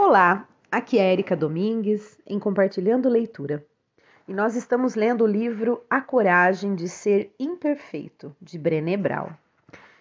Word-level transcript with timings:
Olá, 0.00 0.46
aqui 0.70 0.96
é 0.96 1.12
Erika 1.12 1.34
Domingues 1.34 2.20
em 2.24 2.38
Compartilhando 2.38 3.08
Leitura. 3.08 3.66
E 4.28 4.32
nós 4.32 4.54
estamos 4.54 4.94
lendo 4.94 5.24
o 5.24 5.26
livro 5.26 5.82
A 5.90 6.00
Coragem 6.00 6.76
de 6.76 6.88
Ser 6.88 7.34
Imperfeito, 7.36 8.34
de 8.40 8.60
Brené 8.60 8.96
Brown. 8.96 9.30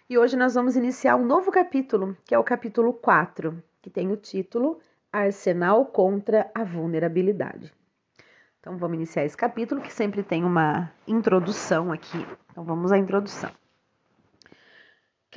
E 0.08 0.16
hoje 0.16 0.38
nós 0.38 0.54
vamos 0.54 0.76
iniciar 0.76 1.16
um 1.16 1.26
novo 1.26 1.52
capítulo, 1.52 2.16
que 2.24 2.36
é 2.36 2.38
o 2.38 2.44
capítulo 2.44 2.94
4, 2.94 3.62
que 3.82 3.90
tem 3.90 4.12
o 4.12 4.16
título 4.16 4.80
Arsenal 5.12 5.88
contra 5.88 6.50
a 6.54 6.64
Vulnerabilidade. 6.64 7.74
Então 8.60 8.78
vamos 8.78 8.98
iniciar 8.98 9.26
esse 9.26 9.36
capítulo 9.36 9.82
que 9.82 9.92
sempre 9.92 10.22
tem 10.22 10.44
uma 10.44 10.92
introdução 11.08 11.92
aqui. 11.92 12.24
Então 12.52 12.64
vamos 12.64 12.92
à 12.92 13.00
introdução. 13.00 13.50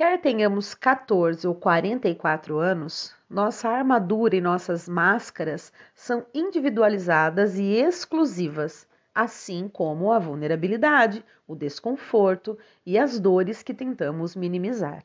Quer 0.01 0.19
tenhamos 0.19 0.73
14 0.73 1.47
ou 1.47 1.53
44 1.53 2.57
anos, 2.57 3.15
nossa 3.29 3.69
armadura 3.69 4.35
e 4.35 4.41
nossas 4.41 4.89
máscaras 4.89 5.71
são 5.93 6.25
individualizadas 6.33 7.59
e 7.59 7.75
exclusivas, 7.75 8.87
assim 9.13 9.69
como 9.71 10.11
a 10.11 10.17
vulnerabilidade, 10.17 11.23
o 11.47 11.55
desconforto 11.55 12.57
e 12.83 12.97
as 12.97 13.19
dores 13.19 13.61
que 13.61 13.75
tentamos 13.75 14.35
minimizar. 14.35 15.03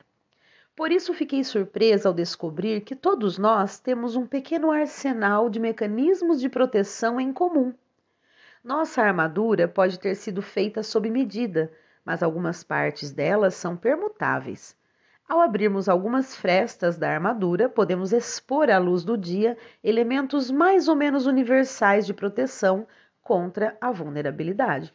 Por 0.74 0.90
isso 0.90 1.12
fiquei 1.12 1.44
surpresa 1.44 2.08
ao 2.08 2.14
descobrir 2.14 2.80
que 2.80 2.96
todos 2.96 3.36
nós 3.36 3.78
temos 3.78 4.16
um 4.16 4.26
pequeno 4.26 4.70
arsenal 4.70 5.50
de 5.50 5.60
mecanismos 5.60 6.40
de 6.40 6.48
proteção 6.48 7.20
em 7.20 7.34
comum. 7.34 7.74
Nossa 8.64 9.02
armadura 9.02 9.68
pode 9.68 10.00
ter 10.00 10.14
sido 10.14 10.40
feita 10.40 10.82
sob 10.82 11.10
medida, 11.10 11.70
mas 12.02 12.22
algumas 12.22 12.64
partes 12.64 13.10
delas 13.10 13.54
são 13.54 13.76
permutáveis. 13.76 14.74
Ao 15.28 15.40
abrirmos 15.40 15.88
algumas 15.88 16.36
frestas 16.36 16.96
da 16.96 17.10
armadura, 17.10 17.68
podemos 17.68 18.12
expor 18.12 18.70
à 18.70 18.78
luz 18.78 19.02
do 19.02 19.18
dia 19.18 19.58
elementos 19.82 20.52
mais 20.52 20.86
ou 20.86 20.94
menos 20.94 21.26
universais 21.26 22.06
de 22.06 22.14
proteção 22.14 22.86
contra 23.22 23.76
a 23.80 23.90
vulnerabilidade. 23.90 24.94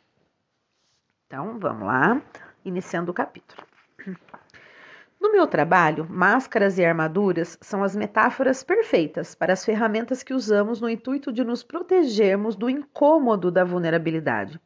Então, 1.28 1.60
vamos 1.60 1.86
lá, 1.86 2.22
iniciando 2.64 3.12
o 3.12 3.14
capítulo. 3.14 3.62
No 5.20 5.32
meu 5.34 5.46
trabalho, 5.46 6.08
máscaras 6.10 6.80
e 6.80 6.86
armaduras 6.86 7.58
são 7.62 7.84
as 7.84 7.94
metáforas 7.94 8.64
perfeitas 8.64 9.36
para 9.36 9.52
as 9.52 9.66
ferramentas 9.66 10.24
que 10.24 10.34
usamos 10.34 10.80
no 10.80 10.90
intuito 10.90 11.32
de 11.32 11.44
nos 11.44 11.62
protegermos 11.62 12.56
do 12.56 12.70
incômodo 12.70 13.52
da 13.52 13.66
vulnerabilidade. 13.66 14.60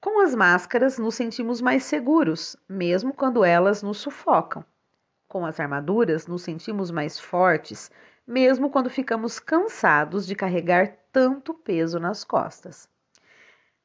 Com 0.00 0.20
as 0.20 0.34
máscaras, 0.34 0.98
nos 0.98 1.14
sentimos 1.14 1.60
mais 1.60 1.84
seguros, 1.84 2.56
mesmo 2.66 3.12
quando 3.12 3.44
elas 3.44 3.82
nos 3.82 3.98
sufocam. 3.98 4.64
Com 5.28 5.44
as 5.44 5.60
armaduras, 5.60 6.26
nos 6.26 6.42
sentimos 6.42 6.90
mais 6.90 7.20
fortes, 7.20 7.90
mesmo 8.26 8.70
quando 8.70 8.88
ficamos 8.88 9.38
cansados 9.38 10.26
de 10.26 10.34
carregar 10.34 10.96
tanto 11.12 11.52
peso 11.52 12.00
nas 12.00 12.24
costas. 12.24 12.88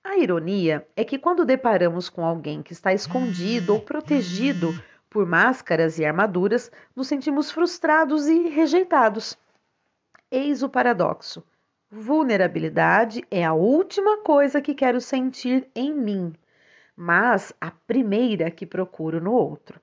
A 0.02 0.18
ironia 0.18 0.88
é 0.96 1.04
que 1.04 1.20
quando 1.20 1.44
deparamos 1.44 2.08
com 2.08 2.24
alguém 2.24 2.64
que 2.64 2.72
está 2.72 2.94
escondido 2.94 3.74
ou 3.74 3.82
protegido 3.82 4.72
por 5.10 5.26
máscaras 5.26 6.00
e 6.00 6.06
armaduras, 6.06 6.72
nos 6.96 7.08
sentimos 7.08 7.52
frustrados 7.52 8.28
e 8.28 8.48
rejeitados. 8.48 9.38
Eis 10.32 10.64
o 10.64 10.70
paradoxo. 10.70 11.44
Vulnerabilidade 11.92 13.24
é 13.30 13.46
a 13.46 13.54
última 13.54 14.18
coisa 14.18 14.60
que 14.60 14.74
quero 14.74 15.00
sentir 15.00 15.70
em 15.76 15.94
mim, 15.94 16.34
mas 16.96 17.54
a 17.62 17.70
primeira 17.70 18.50
que 18.50 18.66
procuro 18.66 19.22
no 19.22 19.32
outro. 19.32 19.80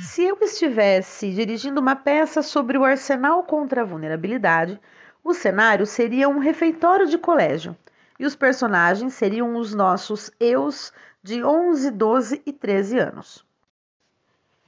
Se 0.00 0.22
eu 0.22 0.38
estivesse 0.40 1.32
dirigindo 1.32 1.80
uma 1.80 1.96
peça 1.96 2.42
sobre 2.42 2.78
o 2.78 2.84
arsenal 2.84 3.42
contra 3.42 3.82
a 3.82 3.84
vulnerabilidade, 3.84 4.80
o 5.22 5.34
cenário 5.34 5.84
seria 5.84 6.28
um 6.28 6.38
refeitório 6.38 7.06
de 7.08 7.18
colégio 7.18 7.76
e 8.18 8.24
os 8.24 8.36
personagens 8.36 9.14
seriam 9.14 9.56
os 9.56 9.74
nossos 9.74 10.30
eus 10.38 10.92
de 11.22 11.42
11, 11.42 11.90
12 11.90 12.42
e 12.46 12.52
13 12.52 12.98
anos. 12.98 13.44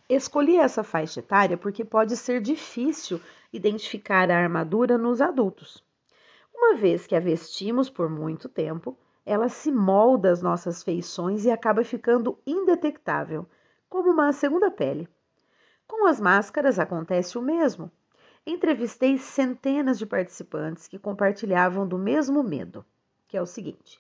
Escolhi 0.08 0.58
essa 0.58 0.82
faixa 0.82 1.20
etária 1.20 1.56
porque 1.56 1.84
pode 1.84 2.16
ser 2.16 2.40
difícil 2.40 3.20
identificar 3.52 4.28
a 4.28 4.36
armadura 4.36 4.98
nos 4.98 5.20
adultos. 5.20 5.88
Uma 6.62 6.76
vez 6.76 7.06
que 7.06 7.16
a 7.16 7.20
vestimos 7.20 7.88
por 7.88 8.10
muito 8.10 8.46
tempo, 8.46 8.94
ela 9.24 9.48
se 9.48 9.72
molda 9.72 10.30
às 10.30 10.42
nossas 10.42 10.82
feições 10.82 11.46
e 11.46 11.50
acaba 11.50 11.82
ficando 11.82 12.38
indetectável, 12.46 13.48
como 13.88 14.10
uma 14.10 14.30
segunda 14.30 14.70
pele. 14.70 15.08
Com 15.88 16.06
as 16.06 16.20
máscaras 16.20 16.78
acontece 16.78 17.38
o 17.38 17.42
mesmo. 17.42 17.90
Entrevistei 18.46 19.16
centenas 19.16 19.98
de 19.98 20.04
participantes 20.04 20.86
que 20.86 20.98
compartilhavam 20.98 21.88
do 21.88 21.96
mesmo 21.96 22.42
medo, 22.42 22.84
que 23.26 23.38
é 23.38 23.42
o 23.42 23.46
seguinte: 23.46 23.98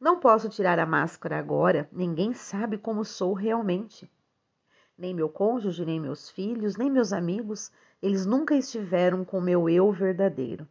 não 0.00 0.20
posso 0.20 0.48
tirar 0.48 0.78
a 0.78 0.86
máscara 0.86 1.36
agora, 1.36 1.88
ninguém 1.90 2.32
sabe 2.32 2.78
como 2.78 3.04
sou 3.04 3.34
realmente. 3.34 4.08
Nem 4.96 5.12
meu 5.12 5.28
cônjuge, 5.28 5.84
nem 5.84 5.98
meus 5.98 6.30
filhos, 6.30 6.76
nem 6.76 6.88
meus 6.88 7.12
amigos, 7.12 7.72
eles 8.00 8.24
nunca 8.24 8.54
estiveram 8.54 9.24
com 9.24 9.40
meu 9.40 9.68
eu 9.68 9.90
verdadeiro. 9.90 10.66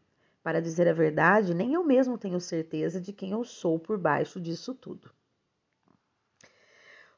Para 0.48 0.62
dizer 0.62 0.88
a 0.88 0.94
verdade, 0.94 1.54
nem 1.54 1.74
eu 1.74 1.84
mesmo 1.84 2.18
tenho 2.18 2.40
certeza 2.40 3.02
de 3.02 3.12
quem 3.12 3.32
eu 3.32 3.44
sou 3.44 3.78
por 3.78 3.98
baixo 3.98 4.40
disso 4.40 4.74
tudo. 4.74 5.12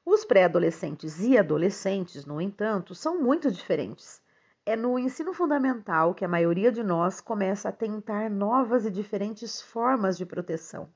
Os 0.04 0.26
pré-adolescentes 0.26 1.20
e 1.20 1.38
adolescentes, 1.38 2.26
no 2.26 2.42
entanto, 2.42 2.96
são 2.96 3.22
muito 3.22 3.52
diferentes. 3.52 4.20
É 4.66 4.76
no 4.76 4.98
ensino 4.98 5.32
fundamental 5.32 6.16
que 6.16 6.26
a 6.26 6.28
maioria 6.28 6.72
de 6.72 6.82
nós 6.82 7.22
começa 7.22 7.70
a 7.70 7.72
tentar 7.72 8.32
novas 8.32 8.84
e 8.84 8.90
diferentes 8.90 9.62
formas 9.62 10.18
de 10.18 10.26
proteção. 10.26 10.90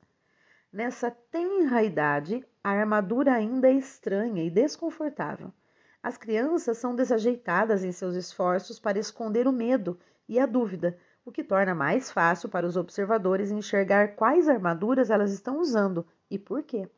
Nessa 0.72 1.12
tenra 1.12 1.84
idade, 1.84 2.44
a 2.64 2.72
armadura 2.72 3.32
ainda 3.32 3.70
é 3.70 3.74
estranha 3.74 4.44
e 4.44 4.50
desconfortável. 4.50 5.54
As 6.02 6.18
crianças 6.18 6.80
são 6.80 6.96
desajeitadas 6.96 7.84
em 7.84 7.92
seus 7.92 8.16
esforços 8.16 8.80
para 8.80 8.98
esconder 8.98 9.48
o 9.48 9.52
medo 9.52 10.00
e 10.28 10.40
a 10.40 10.48
dúvida, 10.48 10.98
o 11.26 11.32
que 11.32 11.44
torna 11.44 11.74
mais 11.74 12.12
fácil 12.12 12.50
para 12.50 12.66
os 12.66 12.76
observadores 12.76 13.52
enxergar 13.52 14.16
quais 14.16 14.50
armaduras 14.50 15.10
elas 15.10 15.32
estão 15.32 15.60
usando 15.60 16.06
e 16.30 16.38
por 16.38 16.64
quê. 16.64 16.90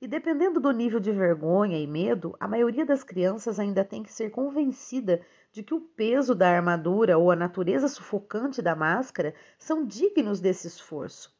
E 0.00 0.06
dependendo 0.08 0.58
do 0.58 0.72
nível 0.72 0.98
de 0.98 1.12
vergonha 1.12 1.78
e 1.78 1.86
medo, 1.86 2.36
a 2.40 2.48
maioria 2.48 2.84
das 2.84 3.04
crianças 3.04 3.60
ainda 3.60 3.84
tem 3.84 4.02
que 4.02 4.12
ser 4.12 4.30
convencida 4.30 5.24
de 5.52 5.62
que 5.62 5.74
o 5.74 5.80
peso 5.80 6.34
da 6.34 6.48
armadura 6.48 7.18
ou 7.18 7.30
a 7.30 7.36
natureza 7.36 7.86
sufocante 7.86 8.60
da 8.60 8.74
máscara 8.74 9.34
são 9.58 9.86
dignos 9.86 10.40
desse 10.40 10.66
esforço. 10.66 11.32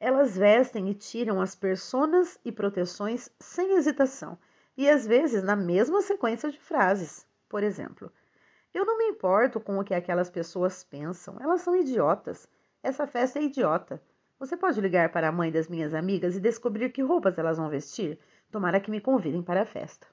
Elas 0.00 0.36
vestem 0.36 0.88
e 0.88 0.94
tiram 0.94 1.40
as 1.40 1.54
personas 1.54 2.38
e 2.44 2.50
proteções 2.50 3.28
sem 3.38 3.76
hesitação, 3.76 4.38
e 4.76 4.88
às 4.88 5.06
vezes 5.06 5.42
na 5.42 5.54
mesma 5.54 6.00
sequência 6.00 6.50
de 6.50 6.58
frases. 6.58 7.26
Por 7.48 7.62
exemplo, 7.62 8.10
eu 8.74 8.86
não 8.86 8.98
me 8.98 9.04
importo 9.08 9.60
com 9.60 9.78
o 9.78 9.84
que 9.84 9.94
aquelas 9.94 10.30
pessoas 10.30 10.82
pensam, 10.82 11.36
elas 11.40 11.60
são 11.60 11.76
idiotas. 11.76 12.48
Essa 12.82 13.06
festa 13.06 13.38
é 13.38 13.42
idiota. 13.42 14.02
Você 14.38 14.56
pode 14.56 14.80
ligar 14.80 15.12
para 15.12 15.28
a 15.28 15.32
mãe 15.32 15.52
das 15.52 15.68
minhas 15.68 15.94
amigas 15.94 16.34
e 16.34 16.40
descobrir 16.40 16.90
que 16.90 17.02
roupas 17.02 17.38
elas 17.38 17.58
vão 17.58 17.68
vestir? 17.68 18.18
Tomara 18.50 18.80
que 18.80 18.90
me 18.90 19.00
convidem 19.00 19.42
para 19.42 19.62
a 19.62 19.66
festa. 19.66 20.06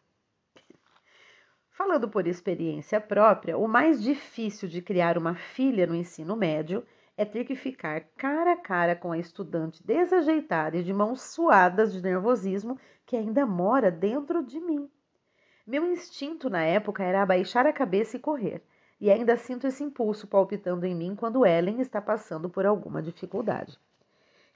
Falando 1.71 2.09
por 2.09 2.27
experiência 2.27 2.99
própria, 2.99 3.57
o 3.57 3.67
mais 3.67 4.03
difícil 4.03 4.67
de 4.67 4.81
criar 4.81 5.17
uma 5.17 5.33
filha 5.33 5.87
no 5.87 5.95
ensino 5.95 6.35
médio 6.35 6.85
é 7.15 7.25
ter 7.25 7.45
que 7.45 7.55
ficar 7.55 8.01
cara 8.17 8.53
a 8.53 8.57
cara 8.57 8.95
com 8.95 9.11
a 9.11 9.17
estudante 9.17 9.81
desajeitada 9.85 10.77
e 10.77 10.83
de 10.83 10.93
mãos 10.93 11.21
suadas 11.21 11.91
de 11.91 12.01
nervosismo 12.01 12.77
que 13.05 13.15
ainda 13.15 13.45
mora 13.45 13.89
dentro 13.89 14.43
de 14.43 14.59
mim. 14.59 14.89
Meu 15.69 15.85
instinto 15.85 16.49
na 16.49 16.63
época 16.63 17.03
era 17.03 17.21
abaixar 17.21 17.67
a 17.67 17.71
cabeça 17.71 18.17
e 18.17 18.19
correr, 18.19 18.63
e 18.99 19.11
ainda 19.11 19.37
sinto 19.37 19.67
esse 19.67 19.83
impulso 19.83 20.25
palpitando 20.25 20.83
em 20.83 20.95
mim 20.95 21.15
quando 21.15 21.45
Ellen 21.45 21.79
está 21.79 22.01
passando 22.01 22.49
por 22.49 22.65
alguma 22.65 23.03
dificuldade. 23.03 23.79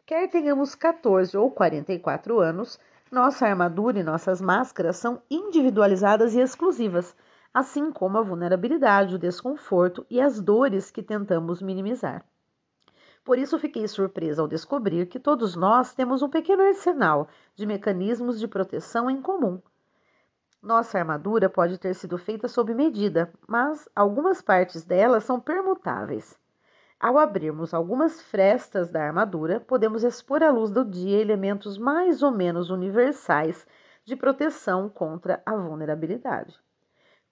Quer 0.08 0.28
tenhamos 0.28 0.74
14 0.74 1.38
ou 1.38 1.52
44 1.52 2.40
anos, 2.40 2.80
nossa 3.12 3.46
armadura 3.46 4.00
e 4.00 4.04
nossas 4.04 4.42
máscaras 4.42 4.98
são 4.98 5.22
individualizadas 5.30 6.34
e 6.34 6.40
exclusivas, 6.40 7.16
assim 7.54 7.92
como 7.92 8.18
a 8.18 8.24
vulnerabilidade, 8.24 9.14
o 9.14 9.20
desconforto 9.20 10.04
e 10.10 10.20
as 10.20 10.42
dores 10.42 10.90
que 10.90 11.04
tentamos 11.04 11.62
minimizar. 11.62 12.26
Por 13.24 13.38
isso 13.38 13.60
fiquei 13.60 13.88
surpresa 13.88 14.42
ao 14.42 14.48
descobrir 14.48 15.06
que 15.06 15.20
todos 15.20 15.56
nós 15.56 15.94
temos 15.94 16.24
um 16.24 16.30
pequeno 16.32 16.64
arsenal 16.64 17.28
de 17.54 17.68
mecanismos 17.68 18.40
de 18.40 18.48
proteção 18.48 19.12
em 19.12 19.22
comum 19.22 19.62
nossa 20.64 20.98
armadura 20.98 21.50
pode 21.50 21.78
ter 21.78 21.94
sido 21.94 22.18
feita 22.18 22.48
sob 22.48 22.74
medida, 22.74 23.30
mas 23.46 23.90
algumas 23.94 24.42
partes 24.42 24.86
dela 24.86 25.20
são 25.20 25.38
permutáveis. 25.38 26.40
Ao 26.98 27.20
abrirmos 27.20 27.74
algumas 27.74 28.22
frestas 28.22 28.90
da 28.90 29.04
armadura, 29.04 29.60
podemos 29.60 30.06
expor 30.06 30.42
à 30.42 30.50
luz 30.50 30.72
do 30.72 30.86
dia 30.86 31.20
elementos 31.20 31.78
mais 31.78 32.24
ou 32.24 32.32
menos 32.32 32.70
universais 32.70 33.68
de 34.06 34.16
proteção 34.16 34.88
contra 34.88 35.44
a 35.46 35.54
vulnerabilidade. 35.54 36.58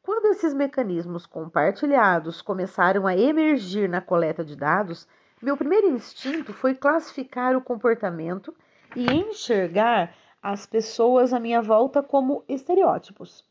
Quando 0.04 0.26
esses 0.26 0.54
mecanismos 0.54 1.26
compartilhados 1.26 2.42
começaram 2.42 3.08
a 3.08 3.16
emergir 3.16 3.88
na 3.88 4.02
coleta 4.02 4.44
de 4.44 4.58
dados, 4.58 5.08
meu 5.42 5.56
primeiro 5.56 5.88
instinto 5.88 6.52
foi 6.52 6.76
classificar 6.76 7.56
o 7.56 7.62
comportamento 7.62 8.54
e 8.94 9.06
enxergar 9.06 10.14
as 10.42 10.66
pessoas 10.66 11.34
à 11.34 11.40
minha 11.40 11.62
volta 11.62 12.02
como 12.02 12.44
estereótipos. 12.48 13.46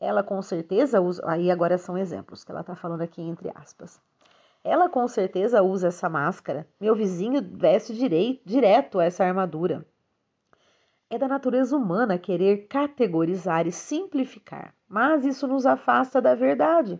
Ela 0.00 0.22
com 0.22 0.40
certeza 0.40 1.00
usa. 1.00 1.22
Aí 1.26 1.50
agora 1.50 1.76
são 1.78 1.98
exemplos 1.98 2.42
que 2.42 2.50
ela 2.50 2.62
está 2.62 2.74
falando 2.74 3.02
aqui 3.02 3.20
entre 3.20 3.50
aspas. 3.54 4.00
Ela 4.62 4.88
com 4.88 5.06
certeza 5.06 5.62
usa 5.62 5.88
essa 5.88 6.08
máscara. 6.08 6.66
Meu 6.80 6.94
vizinho 6.94 7.42
veste 7.52 7.94
direito, 7.94 8.40
direto 8.46 9.00
essa 9.00 9.24
armadura. 9.24 9.86
É 11.10 11.18
da 11.18 11.28
natureza 11.28 11.76
humana 11.76 12.18
querer 12.18 12.66
categorizar 12.66 13.66
e 13.66 13.72
simplificar, 13.72 14.74
mas 14.88 15.24
isso 15.24 15.46
nos 15.46 15.66
afasta 15.66 16.20
da 16.20 16.34
verdade. 16.34 16.98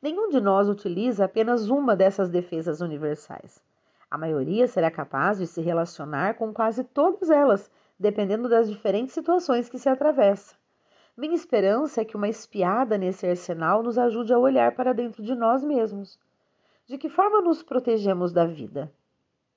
Nenhum 0.00 0.28
de 0.28 0.40
nós 0.40 0.68
utiliza 0.68 1.24
apenas 1.24 1.68
uma 1.68 1.96
dessas 1.96 2.30
defesas 2.30 2.80
universais. 2.80 3.60
A 4.08 4.16
maioria 4.16 4.66
será 4.66 4.90
capaz 4.90 5.38
de 5.38 5.46
se 5.46 5.60
relacionar 5.60 6.34
com 6.34 6.54
quase 6.54 6.84
todas 6.84 7.28
elas, 7.28 7.70
dependendo 8.00 8.48
das 8.48 8.66
diferentes 8.66 9.12
situações 9.12 9.68
que 9.68 9.78
se 9.78 9.86
atravessa. 9.86 10.56
Minha 11.14 11.34
esperança 11.34 12.00
é 12.00 12.04
que 12.04 12.16
uma 12.16 12.30
espiada 12.30 12.96
nesse 12.96 13.26
arsenal 13.26 13.82
nos 13.82 13.98
ajude 13.98 14.32
a 14.32 14.38
olhar 14.38 14.74
para 14.74 14.94
dentro 14.94 15.22
de 15.22 15.34
nós 15.34 15.62
mesmos. 15.62 16.18
De 16.86 16.96
que 16.96 17.10
forma 17.10 17.42
nos 17.42 17.62
protegemos 17.62 18.32
da 18.32 18.46
vida? 18.46 18.90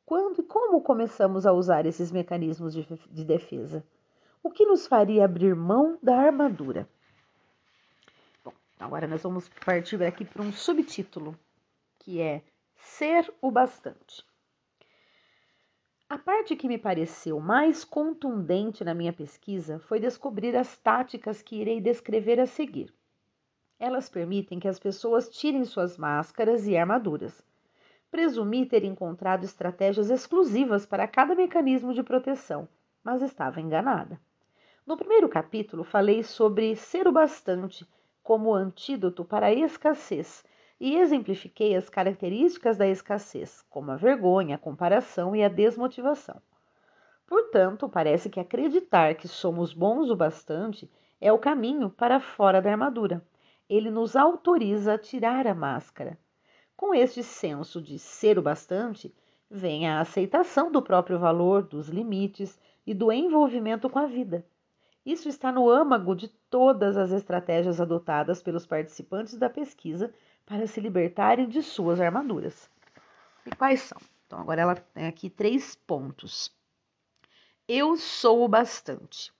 Quando 0.05 0.41
e 0.41 0.43
como 0.43 0.81
começamos 0.81 1.45
a 1.45 1.53
usar 1.53 1.85
esses 1.85 2.11
mecanismos 2.11 2.73
de, 2.73 2.85
de 3.09 3.23
defesa? 3.23 3.81
O 4.43 4.51
que 4.51 4.65
nos 4.65 4.85
faria 4.85 5.23
abrir 5.23 5.55
mão 5.55 5.97
da 6.03 6.17
armadura? 6.17 6.85
Bom, 8.43 8.51
agora 8.77 9.07
nós 9.07 9.23
vamos 9.23 9.47
partir 9.65 10.03
aqui 10.03 10.25
para 10.25 10.41
um 10.41 10.51
subtítulo, 10.51 11.33
que 11.97 12.19
é 12.19 12.43
Ser 12.75 13.33
o 13.41 13.49
Bastante. 13.49 14.32
A 16.13 16.17
parte 16.19 16.55
que 16.55 16.67
me 16.67 16.77
pareceu 16.77 17.39
mais 17.39 17.83
contundente 17.83 18.83
na 18.83 18.93
minha 18.93 19.11
pesquisa 19.11 19.79
foi 19.79 19.99
descobrir 19.99 20.55
as 20.55 20.77
táticas 20.77 21.41
que 21.41 21.55
irei 21.55 21.81
descrever 21.81 22.39
a 22.39 22.45
seguir. 22.45 22.93
Elas 23.79 24.09
permitem 24.09 24.59
que 24.59 24.67
as 24.67 24.77
pessoas 24.77 25.27
tirem 25.27 25.65
suas 25.65 25.97
máscaras 25.97 26.67
e 26.67 26.77
armaduras. 26.77 27.43
Presumi 28.11 28.63
ter 28.63 28.83
encontrado 28.83 29.43
estratégias 29.43 30.11
exclusivas 30.11 30.85
para 30.85 31.07
cada 31.07 31.33
mecanismo 31.33 31.95
de 31.95 32.03
proteção, 32.03 32.69
mas 33.03 33.23
estava 33.23 33.59
enganada. 33.59 34.21
No 34.85 34.95
primeiro 34.95 35.27
capítulo, 35.27 35.83
falei 35.83 36.21
sobre 36.21 36.75
ser 36.75 37.07
o 37.07 37.11
bastante 37.11 37.87
como 38.21 38.53
antídoto 38.53 39.25
para 39.25 39.47
a 39.47 39.51
escassez 39.51 40.45
e 40.85 40.97
exemplifiquei 40.97 41.77
as 41.77 41.87
características 41.87 42.75
da 42.75 42.85
escassez, 42.85 43.63
como 43.69 43.91
a 43.91 43.95
vergonha, 43.95 44.55
a 44.55 44.59
comparação 44.59 45.33
e 45.33 45.41
a 45.41 45.47
desmotivação. 45.47 46.41
Portanto, 47.25 47.87
parece 47.87 48.29
que 48.29 48.37
acreditar 48.37 49.15
que 49.15 49.25
somos 49.25 49.73
bons 49.73 50.09
o 50.09 50.15
bastante 50.17 50.91
é 51.21 51.31
o 51.31 51.39
caminho 51.39 51.89
para 51.89 52.19
fora 52.19 52.61
da 52.61 52.69
armadura. 52.69 53.25
Ele 53.69 53.89
nos 53.89 54.17
autoriza 54.17 54.95
a 54.95 54.97
tirar 54.97 55.47
a 55.47 55.55
máscara. 55.55 56.19
Com 56.75 56.93
este 56.93 57.23
senso 57.23 57.81
de 57.81 57.97
ser 57.97 58.37
o 58.37 58.41
bastante, 58.41 59.15
vem 59.49 59.87
a 59.87 60.01
aceitação 60.01 60.69
do 60.69 60.81
próprio 60.81 61.17
valor, 61.17 61.63
dos 61.63 61.87
limites 61.87 62.59
e 62.85 62.93
do 62.93 63.09
envolvimento 63.09 63.89
com 63.89 63.99
a 63.99 64.05
vida. 64.05 64.45
Isso 65.05 65.29
está 65.29 65.49
no 65.49 65.69
âmago 65.69 66.13
de 66.13 66.27
todas 66.49 66.97
as 66.97 67.11
estratégias 67.11 67.79
adotadas 67.79 68.43
pelos 68.43 68.65
participantes 68.65 69.37
da 69.37 69.49
pesquisa 69.49 70.13
para 70.45 70.67
se 70.67 70.79
libertarem 70.79 71.47
de 71.47 71.61
suas 71.61 71.99
armaduras. 71.99 72.69
E 73.45 73.55
quais 73.55 73.81
são? 73.81 73.99
Então, 74.25 74.39
agora 74.39 74.61
ela 74.61 74.75
tem 74.75 75.05
aqui 75.07 75.29
três 75.29 75.75
pontos. 75.75 76.51
Eu 77.67 77.97
sou 77.97 78.43
o 78.43 78.47
bastante. 78.47 79.31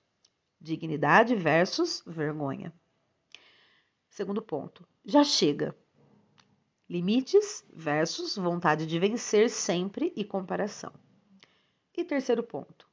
Dignidade 0.59 1.35
versus 1.35 2.03
vergonha. 2.05 2.73
Segundo 4.09 4.41
ponto, 4.41 4.87
já 5.03 5.23
chega. 5.23 5.75
Limites 6.89 7.65
versus 7.73 8.35
vontade 8.35 8.85
de 8.85 8.99
vencer 8.99 9.49
sempre 9.49 10.13
e 10.15 10.23
comparação. 10.23 10.93
E 11.95 12.03
terceiro 12.03 12.43
ponto, 12.43 12.87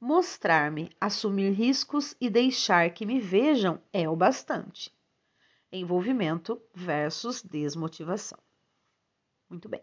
mostrar-me, 0.00 0.90
assumir 1.00 1.50
riscos 1.50 2.16
e 2.20 2.28
deixar 2.28 2.90
que 2.90 3.06
me 3.06 3.20
vejam 3.20 3.80
é 3.92 4.08
o 4.08 4.16
bastante 4.16 4.92
envolvimento 5.78 6.60
versus 6.74 7.42
desmotivação. 7.42 8.38
Muito 9.48 9.68
bem. 9.68 9.82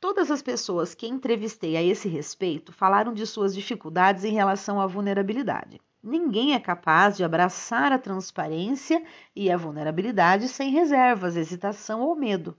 Todas 0.00 0.30
as 0.30 0.42
pessoas 0.42 0.94
que 0.94 1.06
entrevistei 1.06 1.76
a 1.76 1.82
esse 1.82 2.08
respeito 2.08 2.72
falaram 2.72 3.14
de 3.14 3.26
suas 3.26 3.54
dificuldades 3.54 4.24
em 4.24 4.32
relação 4.32 4.80
à 4.80 4.86
vulnerabilidade. 4.86 5.80
Ninguém 6.02 6.54
é 6.54 6.58
capaz 6.58 7.16
de 7.16 7.22
abraçar 7.22 7.92
a 7.92 7.98
transparência 7.98 9.04
e 9.36 9.48
a 9.48 9.56
vulnerabilidade 9.56 10.48
sem 10.48 10.70
reservas, 10.70 11.36
hesitação 11.36 12.00
ou 12.00 12.16
medo. 12.16 12.56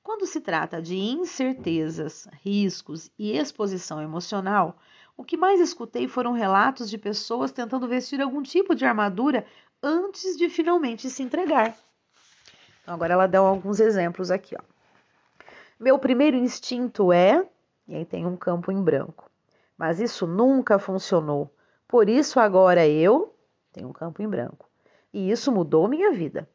Quando 0.00 0.24
se 0.24 0.40
trata 0.40 0.80
de 0.80 0.96
incertezas, 0.96 2.28
riscos 2.40 3.10
e 3.18 3.36
exposição 3.36 4.00
emocional, 4.00 4.78
o 5.16 5.24
que 5.24 5.36
mais 5.36 5.58
escutei 5.58 6.06
foram 6.06 6.30
relatos 6.30 6.88
de 6.88 6.96
pessoas 6.96 7.50
tentando 7.50 7.88
vestir 7.88 8.20
algum 8.20 8.40
tipo 8.40 8.72
de 8.72 8.84
armadura 8.84 9.44
antes 9.82 10.36
de 10.36 10.48
finalmente 10.48 11.10
se 11.10 11.24
entregar. 11.24 11.76
Então, 12.86 12.94
agora 12.94 13.14
ela 13.14 13.26
dá 13.26 13.40
alguns 13.40 13.80
exemplos 13.80 14.30
aqui. 14.30 14.54
Ó. 14.56 14.62
Meu 15.76 15.98
primeiro 15.98 16.36
instinto 16.36 17.12
é. 17.12 17.44
E 17.88 17.96
aí 17.96 18.04
tem 18.04 18.24
um 18.24 18.36
campo 18.36 18.70
em 18.70 18.80
branco. 18.80 19.28
Mas 19.76 19.98
isso 19.98 20.24
nunca 20.24 20.78
funcionou. 20.78 21.52
Por 21.88 22.08
isso 22.08 22.38
agora 22.38 22.86
eu. 22.86 23.34
Tem 23.72 23.84
um 23.84 23.92
campo 23.92 24.22
em 24.22 24.28
branco. 24.28 24.70
E 25.12 25.32
isso 25.32 25.50
mudou 25.50 25.88
minha 25.88 26.12
vida. 26.12 26.48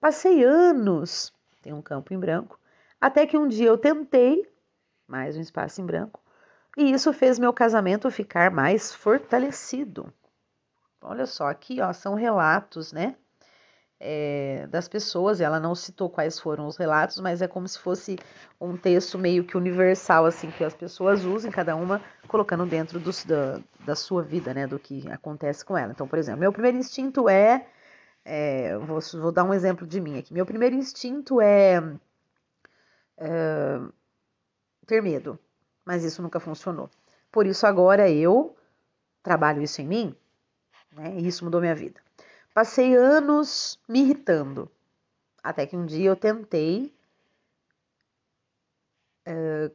Passei 0.00 0.42
anos. 0.42 1.32
Tem 1.62 1.72
um 1.72 1.80
campo 1.80 2.12
em 2.12 2.18
branco. 2.18 2.58
Até 3.00 3.24
que 3.24 3.38
um 3.38 3.46
dia 3.46 3.68
eu 3.68 3.78
tentei. 3.78 4.44
Mais 5.06 5.36
um 5.36 5.40
espaço 5.40 5.80
em 5.80 5.86
branco. 5.86 6.20
E 6.76 6.90
isso 6.90 7.12
fez 7.12 7.38
meu 7.38 7.52
casamento 7.52 8.10
ficar 8.10 8.50
mais 8.50 8.92
fortalecido. 8.92 10.12
Olha 11.00 11.24
só, 11.24 11.46
aqui 11.46 11.80
ó, 11.80 11.92
são 11.92 12.16
relatos, 12.16 12.92
né? 12.92 13.14
É, 14.02 14.66
das 14.68 14.88
pessoas. 14.88 15.40
Ela 15.40 15.60
não 15.60 15.74
citou 15.74 16.10
quais 16.10 16.38
foram 16.38 16.66
os 16.66 16.76
relatos, 16.76 17.20
mas 17.20 17.40
é 17.40 17.46
como 17.46 17.68
se 17.68 17.78
fosse 17.78 18.18
um 18.60 18.76
texto 18.76 19.16
meio 19.16 19.44
que 19.44 19.56
universal, 19.56 20.26
assim, 20.26 20.50
que 20.50 20.64
as 20.64 20.74
pessoas 20.74 21.24
usem, 21.24 21.50
cada 21.50 21.76
uma 21.76 22.02
colocando 22.26 22.66
dentro 22.66 22.98
da, 22.98 23.60
da 23.86 23.94
sua 23.94 24.22
vida, 24.22 24.52
né, 24.52 24.66
do 24.66 24.78
que 24.78 25.08
acontece 25.08 25.64
com 25.64 25.78
ela. 25.78 25.92
Então, 25.92 26.08
por 26.08 26.18
exemplo, 26.18 26.40
meu 26.40 26.52
primeiro 26.52 26.76
instinto 26.76 27.28
é, 27.28 27.66
é 28.24 28.76
vou, 28.78 28.98
vou, 29.20 29.32
dar 29.32 29.44
um 29.44 29.54
exemplo 29.54 29.86
de 29.86 30.00
mim 30.00 30.18
aqui. 30.18 30.34
Meu 30.34 30.44
primeiro 30.44 30.74
instinto 30.74 31.40
é, 31.40 31.80
é 33.16 33.80
ter 34.86 35.00
medo, 35.00 35.38
mas 35.84 36.02
isso 36.04 36.20
nunca 36.20 36.40
funcionou. 36.40 36.90
Por 37.30 37.46
isso 37.46 37.66
agora 37.66 38.10
eu 38.10 38.56
trabalho 39.22 39.62
isso 39.62 39.80
em 39.80 39.86
mim, 39.86 40.16
né, 40.92 41.14
e 41.16 41.26
isso 41.28 41.44
mudou 41.44 41.60
minha 41.60 41.74
vida. 41.74 42.00
Passei 42.54 42.94
anos 42.94 43.78
me 43.88 44.00
irritando, 44.00 44.70
até 45.42 45.66
que 45.66 45.76
um 45.76 45.86
dia 45.86 46.10
eu 46.10 46.16
tentei 46.16 46.94
uh, 49.26 49.74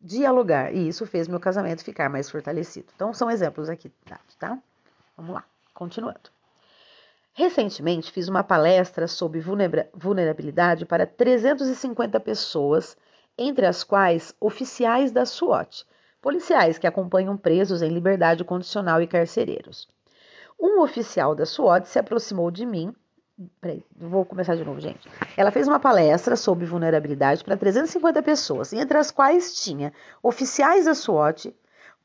dialogar 0.00 0.72
e 0.72 0.88
isso 0.88 1.06
fez 1.06 1.28
meu 1.28 1.38
casamento 1.38 1.84
ficar 1.84 2.08
mais 2.08 2.30
fortalecido. 2.30 2.86
Então, 2.94 3.12
são 3.12 3.30
exemplos 3.30 3.68
aqui, 3.68 3.92
tá? 4.38 4.58
Vamos 5.16 5.34
lá, 5.34 5.44
continuando. 5.74 6.30
Recentemente 7.34 8.12
fiz 8.12 8.28
uma 8.28 8.44
palestra 8.44 9.06
sobre 9.06 9.40
vulnerabilidade 9.92 10.86
para 10.86 11.06
350 11.06 12.20
pessoas, 12.20 12.96
entre 13.36 13.66
as 13.66 13.84
quais 13.84 14.34
oficiais 14.40 15.10
da 15.10 15.26
SWAT, 15.26 15.84
policiais 16.22 16.78
que 16.78 16.86
acompanham 16.86 17.36
presos 17.36 17.82
em 17.82 17.88
liberdade 17.88 18.44
condicional 18.44 19.02
e 19.02 19.06
carcereiros. 19.06 19.92
Um 20.66 20.80
oficial 20.80 21.34
da 21.34 21.44
SWAT 21.44 21.84
se 21.84 21.98
aproximou 21.98 22.50
de 22.50 22.64
mim. 22.64 22.96
Peraí, 23.60 23.84
vou 23.94 24.24
começar 24.24 24.56
de 24.56 24.64
novo, 24.64 24.80
gente. 24.80 25.06
Ela 25.36 25.50
fez 25.50 25.68
uma 25.68 25.78
palestra 25.78 26.36
sobre 26.36 26.64
vulnerabilidade 26.64 27.44
para 27.44 27.54
350 27.54 28.22
pessoas, 28.22 28.72
entre 28.72 28.96
as 28.96 29.10
quais 29.10 29.62
tinha 29.62 29.92
oficiais 30.22 30.86
da 30.86 30.94
SWAT, 30.94 31.54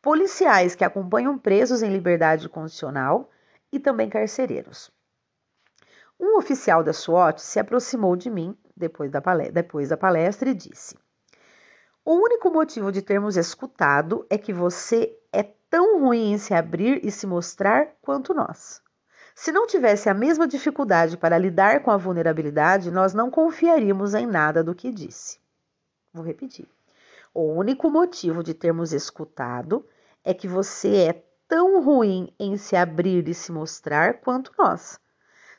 policiais 0.01 0.75
que 0.75 0.83
acompanham 0.83 1.37
presos 1.37 1.81
em 1.81 1.89
liberdade 1.89 2.49
condicional 2.49 3.29
e 3.71 3.79
também 3.79 4.09
carcereiros. 4.09 4.91
Um 6.19 6.37
oficial 6.37 6.83
da 6.83 6.91
SWAT 6.91 7.39
se 7.39 7.61
aproximou 7.61 8.17
de 8.17 8.29
mim 8.29 8.57
depois 8.75 9.09
da 9.09 9.21
palestra, 9.21 9.53
depois 9.53 9.87
da 9.87 9.95
palestra 9.95 10.49
e 10.49 10.53
disse: 10.53 10.97
O 12.03 12.11
único 12.11 12.51
motivo 12.51 12.91
de 12.91 13.01
termos 13.01 13.37
escutado 13.37 14.27
é 14.29 14.37
que 14.37 14.51
você 14.51 15.17
é 15.31 15.43
tão 15.69 15.99
ruim 16.01 16.33
em 16.33 16.37
se 16.37 16.53
abrir 16.53 17.05
e 17.05 17.11
se 17.11 17.27
mostrar 17.27 17.95
quanto 18.01 18.33
nós. 18.33 18.81
Se 19.35 19.51
não 19.51 19.67
tivesse 19.67 20.09
a 20.09 20.13
mesma 20.13 20.47
dificuldade 20.47 21.15
para 21.15 21.37
lidar 21.37 21.81
com 21.81 21.91
a 21.91 21.97
vulnerabilidade, 21.97 22.91
nós 22.91 23.13
não 23.13 23.31
confiaríamos 23.31 24.13
em 24.13 24.25
nada 24.25 24.63
do 24.63 24.75
que 24.75 24.91
disse. 24.91 25.39
Vou 26.13 26.25
repetir. 26.25 26.67
O 27.33 27.43
único 27.43 27.89
motivo 27.89 28.43
de 28.43 28.53
termos 28.53 28.91
escutado 28.91 29.85
é 30.25 30.33
que 30.33 30.47
você 30.47 30.95
é 30.95 31.23
tão 31.47 31.81
ruim 31.81 32.33
em 32.39 32.57
se 32.57 32.75
abrir 32.75 33.27
e 33.27 33.33
se 33.33 33.51
mostrar 33.51 34.15
quanto 34.15 34.51
nós. 34.57 34.99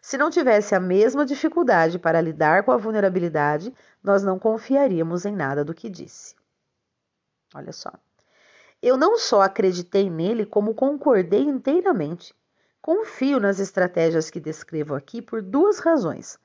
Se 0.03 0.19
não 0.19 0.31
tivesse 0.31 0.75
a 0.75 0.81
mesma 0.81 1.25
dificuldade 1.25 1.99
para 1.99 2.21
lidar 2.21 2.65
com 2.65 2.73
a 2.73 2.77
vulnerabilidade, 2.77 3.73
nós 4.03 4.23
não 4.23 4.39
confiaríamos 4.39 5.25
em 5.25 5.35
nada 5.35 5.65
do 5.65 5.75
que 5.75 5.89
disse. 5.89 6.35
Olha 7.55 7.73
só. 7.73 7.93
Eu 8.83 8.97
não 8.97 9.19
só 9.19 9.43
acreditei 9.43 10.09
nele, 10.09 10.47
como 10.47 10.75
concordei 10.75 11.43
inteiramente. 11.43 12.35
Confio 12.81 13.39
nas 13.39 13.59
estratégias 13.59 14.31
que 14.31 14.41
descrevo 14.41 14.95
aqui 14.95 15.21
por 15.21 15.43
duas 15.43 15.81
razões. 15.81 16.39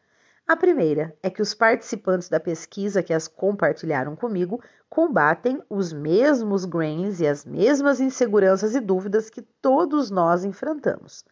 A 0.46 0.56
primeira 0.58 1.18
é 1.24 1.30
que 1.30 1.42
os 1.42 1.54
participantes 1.54 2.28
da 2.28 2.40
pesquisa 2.40 3.02
que 3.02 3.14
as 3.14 3.28
compartilharam 3.28 4.18
comigo 4.18 4.62
combatem 4.90 5.64
os 5.70 5.94
mesmos 5.94 6.66
grains 6.66 7.22
e 7.22 7.28
as 7.28 7.46
mesmas 7.46 8.02
inseguranças 8.02 8.76
e 8.76 8.82
dúvidas 8.82 9.30
que 9.30 9.42
todos 9.42 10.12
nós 10.12 10.44
enfrentamos. 10.44 11.24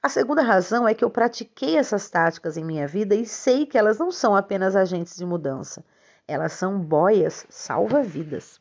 A 0.00 0.08
segunda 0.08 0.40
razão 0.40 0.86
é 0.86 0.94
que 0.94 1.04
eu 1.04 1.10
pratiquei 1.10 1.76
essas 1.76 2.08
táticas 2.08 2.56
em 2.56 2.64
minha 2.64 2.86
vida 2.86 3.16
e 3.16 3.26
sei 3.26 3.66
que 3.66 3.76
elas 3.76 3.98
não 3.98 4.12
são 4.12 4.36
apenas 4.36 4.76
agentes 4.76 5.16
de 5.16 5.26
mudança, 5.26 5.84
elas 6.28 6.52
são 6.52 6.78
boias 6.78 7.44
salva-vidas. 7.50 8.60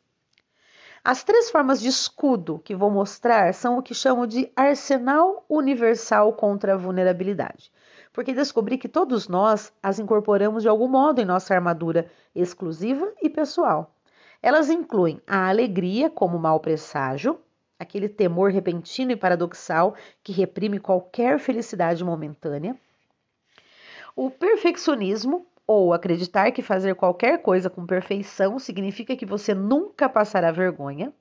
As 1.10 1.24
três 1.24 1.50
formas 1.50 1.80
de 1.80 1.88
escudo 1.88 2.60
que 2.66 2.76
vou 2.76 2.92
mostrar 2.92 3.54
são 3.54 3.78
o 3.78 3.82
que 3.82 3.94
chamo 3.94 4.28
de 4.28 4.52
arsenal 4.54 5.46
universal 5.48 6.34
contra 6.34 6.74
a 6.74 6.78
vulnerabilidade, 6.78 7.72
porque 8.12 8.34
descobri 8.34 8.78
que 8.78 8.90
todos 8.90 9.30
nós 9.30 9.72
as 9.82 10.00
incorporamos 10.00 10.64
de 10.64 10.68
algum 10.68 10.90
modo 10.90 11.22
em 11.22 11.26
nossa 11.26 11.56
armadura 11.56 12.12
exclusiva 12.36 13.10
e 13.22 13.30
pessoal. 13.30 13.96
Elas 14.44 14.70
incluem 14.70 15.22
a 15.26 15.48
alegria 15.48 16.10
como 16.10 16.38
mau 16.38 16.60
presságio, 16.60 17.40
aquele 17.80 18.10
temor 18.10 18.52
repentino 18.52 19.14
e 19.14 19.16
paradoxal 19.16 19.96
que 20.22 20.34
reprime 20.34 20.78
qualquer 20.78 21.40
felicidade 21.40 22.04
momentânea. 22.04 22.76
O 24.14 24.30
perfeccionismo, 24.30 25.48
ou 25.68 25.94
acreditar 25.94 26.52
que 26.52 26.62
fazer 26.62 26.96
qualquer 26.96 27.42
coisa 27.42 27.70
com 27.70 27.86
perfeição 27.86 28.58
significa 28.58 29.16
que 29.16 29.26
você 29.26 29.54
nunca 29.54 30.08
passará 30.08 30.50
vergonha. 30.50 31.14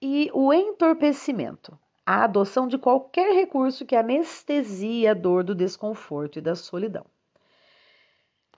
E 0.00 0.30
o 0.32 0.52
entorpecimento, 0.52 1.76
a 2.04 2.24
adoção 2.24 2.68
de 2.68 2.78
qualquer 2.78 3.34
recurso 3.34 3.86
que 3.86 3.96
anestesia 3.96 5.12
a 5.12 5.14
dor 5.14 5.42
do 5.42 5.54
desconforto 5.54 6.38
e 6.38 6.42
da 6.42 6.54
solidão. 6.54 7.06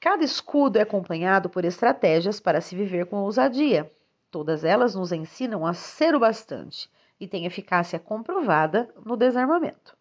Cada 0.00 0.24
escudo 0.24 0.78
é 0.78 0.82
acompanhado 0.82 1.48
por 1.48 1.64
estratégias 1.64 2.40
para 2.40 2.60
se 2.60 2.74
viver 2.74 3.06
com 3.06 3.18
ousadia, 3.18 3.88
Todas 4.32 4.64
elas 4.64 4.94
nos 4.94 5.12
ensinam 5.12 5.66
a 5.66 5.74
ser 5.74 6.14
o 6.14 6.18
bastante 6.18 6.90
e 7.20 7.28
têm 7.28 7.44
eficácia 7.44 7.98
comprovada 7.98 8.88
no 9.04 9.14
desarmamento. 9.14 9.94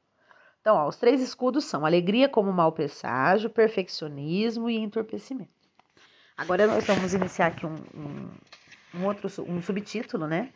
Então, 0.61 0.75
ó, 0.75 0.87
os 0.87 0.95
três 0.95 1.19
escudos 1.19 1.65
são 1.65 1.85
alegria 1.85 2.29
como 2.29 2.53
mau 2.53 2.71
presságio, 2.71 3.49
perfeccionismo 3.49 4.69
e 4.69 4.77
entorpecimento. 4.77 5.49
Agora 6.37 6.67
nós 6.67 6.85
vamos 6.85 7.13
iniciar 7.15 7.47
aqui 7.47 7.65
um, 7.65 7.75
um, 7.95 8.29
um 8.99 9.05
outro 9.05 9.27
um 9.43 9.61
subtítulo, 9.61 10.27
né? 10.27 10.53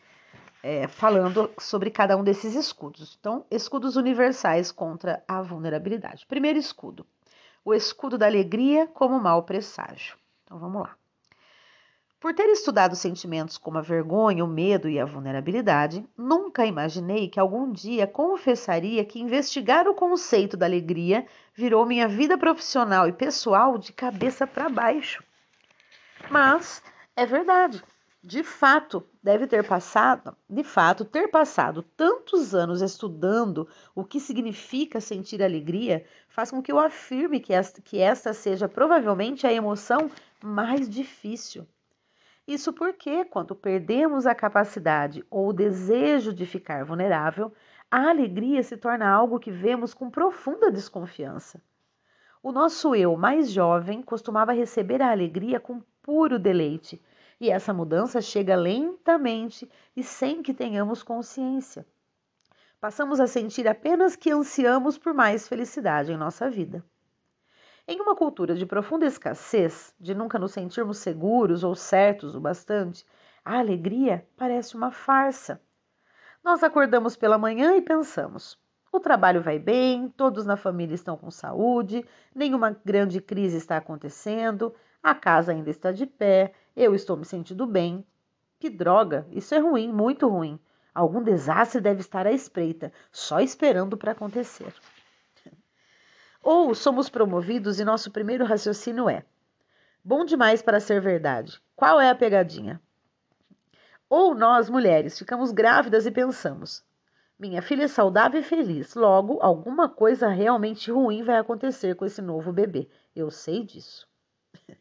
É, 0.61 0.87
falando 0.87 1.51
sobre 1.59 1.91
cada 1.91 2.15
um 2.17 2.23
desses 2.23 2.55
escudos. 2.55 3.17
Então, 3.19 3.45
escudos 3.51 3.95
universais 3.95 4.71
contra 4.71 5.23
a 5.27 5.41
vulnerabilidade. 5.41 6.25
Primeiro 6.25 6.57
escudo, 6.57 7.05
o 7.63 7.73
escudo 7.73 8.17
da 8.17 8.25
alegria 8.25 8.87
como 8.87 9.19
mau 9.19 9.43
presságio. 9.43 10.17
Então, 10.43 10.57
vamos 10.57 10.81
lá. 10.81 10.95
Por 12.25 12.33
ter 12.33 12.49
estudado 12.49 12.95
sentimentos 12.95 13.55
como 13.55 13.77
a 13.77 13.81
vergonha, 13.81 14.43
o 14.43 14.47
medo 14.47 14.89
e 14.89 14.99
a 14.99 15.05
vulnerabilidade, 15.05 16.03
nunca 16.17 16.65
imaginei 16.65 17.29
que 17.29 17.39
algum 17.39 17.71
dia 17.71 18.07
confessaria 18.07 19.05
que 19.05 19.19
investigar 19.19 19.87
o 19.87 19.93
conceito 19.93 20.57
da 20.57 20.65
alegria 20.65 21.27
virou 21.53 21.85
minha 21.85 22.07
vida 22.07 22.35
profissional 22.35 23.07
e 23.07 23.13
pessoal 23.13 23.77
de 23.77 23.93
cabeça 23.93 24.47
para 24.47 24.67
baixo. 24.69 25.23
Mas 26.27 26.81
é 27.15 27.27
verdade. 27.27 27.83
De 28.23 28.41
fato, 28.41 29.05
deve 29.21 29.45
ter 29.45 29.63
passado, 29.63 30.35
de 30.49 30.63
fato, 30.63 31.05
ter 31.05 31.27
passado 31.27 31.83
tantos 31.95 32.55
anos 32.55 32.81
estudando 32.81 33.69
o 33.93 34.03
que 34.03 34.19
significa 34.19 34.99
sentir 34.99 35.43
alegria 35.43 36.03
faz 36.27 36.49
com 36.49 36.59
que 36.59 36.71
eu 36.71 36.79
afirme 36.79 37.39
que 37.39 37.53
esta, 37.53 37.83
que 37.83 37.99
esta 37.99 38.33
seja 38.33 38.67
provavelmente 38.67 39.45
a 39.45 39.53
emoção 39.53 40.09
mais 40.41 40.89
difícil. 40.89 41.67
Isso 42.47 42.71
porque, 42.71 43.25
quando 43.25 43.55
perdemos 43.55 44.27
a 44.27 44.35
capacidade 44.35 45.25
ou 45.31 45.49
o 45.49 45.53
desejo 45.53 46.31
de 46.31 46.45
ficar 46.45 46.85
vulnerável, 46.85 47.51
a 47.89 48.09
alegria 48.09 48.61
se 48.61 48.77
torna 48.77 49.09
algo 49.09 49.39
que 49.39 49.49
vemos 49.49 49.93
com 49.95 50.11
profunda 50.11 50.71
desconfiança. 50.71 51.59
O 52.43 52.51
nosso 52.51 52.93
eu 52.93 53.17
mais 53.17 53.51
jovem 53.51 54.03
costumava 54.03 54.53
receber 54.53 55.01
a 55.01 55.09
alegria 55.09 55.59
com 55.59 55.81
puro 56.03 56.37
deleite, 56.37 57.01
e 57.41 57.49
essa 57.49 57.73
mudança 57.73 58.21
chega 58.21 58.55
lentamente 58.55 59.67
e 59.95 60.03
sem 60.03 60.43
que 60.43 60.53
tenhamos 60.53 61.01
consciência. 61.01 61.83
Passamos 62.79 63.19
a 63.19 63.25
sentir 63.25 63.67
apenas 63.67 64.15
que 64.15 64.29
ansiamos 64.29 64.99
por 64.99 65.13
mais 65.13 65.47
felicidade 65.47 66.11
em 66.11 66.17
nossa 66.17 66.47
vida. 66.47 66.85
Em 67.87 68.01
uma 68.01 68.15
cultura 68.15 68.55
de 68.55 68.65
profunda 68.65 69.05
escassez, 69.05 69.93
de 69.99 70.15
nunca 70.15 70.39
nos 70.39 70.53
sentirmos 70.53 70.97
seguros 70.97 71.63
ou 71.63 71.75
certos 71.75 72.33
o 72.33 72.41
bastante, 72.41 73.05
a 73.43 73.59
alegria 73.59 74.27
parece 74.35 74.75
uma 74.75 74.89
farsa. 74.89 75.61
Nós 76.43 76.63
acordamos 76.63 77.15
pela 77.15 77.37
manhã 77.37 77.75
e 77.75 77.81
pensamos: 77.83 78.59
o 78.91 78.99
trabalho 78.99 79.39
vai 79.39 79.59
bem, 79.59 80.09
todos 80.09 80.47
na 80.47 80.57
família 80.57 80.95
estão 80.95 81.15
com 81.15 81.29
saúde, 81.29 82.03
nenhuma 82.33 82.75
grande 82.83 83.21
crise 83.21 83.57
está 83.57 83.77
acontecendo, 83.77 84.73
a 85.03 85.13
casa 85.13 85.51
ainda 85.51 85.69
está 85.69 85.91
de 85.91 86.07
pé, 86.07 86.53
eu 86.75 86.95
estou 86.95 87.15
me 87.15 87.25
sentindo 87.25 87.67
bem. 87.67 88.03
Que 88.59 88.67
droga, 88.67 89.27
isso 89.29 89.53
é 89.53 89.59
ruim, 89.59 89.93
muito 89.93 90.27
ruim. 90.27 90.59
Algum 90.91 91.21
desastre 91.21 91.79
deve 91.79 91.99
estar 91.99 92.25
à 92.25 92.31
espreita, 92.31 92.91
só 93.11 93.41
esperando 93.41 93.95
para 93.95 94.13
acontecer. 94.13 94.73
Ou 96.45 96.75
somos 96.75 97.09
promovidos 97.09 97.79
e 97.79 97.83
nosso 97.83 98.11
primeiro 98.11 98.45
raciocínio 98.45 99.09
é: 99.09 99.25
bom 100.03 100.23
demais 100.23 100.61
para 100.61 100.79
ser 100.79 101.01
verdade. 101.01 101.59
Qual 101.75 101.99
é 101.99 102.07
a 102.07 102.13
pegadinha? 102.13 102.79
Ou 104.07 104.35
nós, 104.35 104.69
mulheres, 104.69 105.17
ficamos 105.17 105.51
grávidas 105.51 106.05
e 106.05 106.11
pensamos: 106.11 106.83
minha 107.39 107.63
filha 107.63 107.85
é 107.85 107.87
saudável 107.87 108.41
e 108.41 108.43
feliz, 108.43 108.93
logo 108.93 109.39
alguma 109.41 109.89
coisa 109.89 110.27
realmente 110.27 110.91
ruim 110.91 111.23
vai 111.23 111.37
acontecer 111.39 111.95
com 111.95 112.05
esse 112.05 112.21
novo 112.21 112.53
bebê. 112.53 112.87
Eu 113.15 113.31
sei 113.31 113.63
disso. 113.63 114.07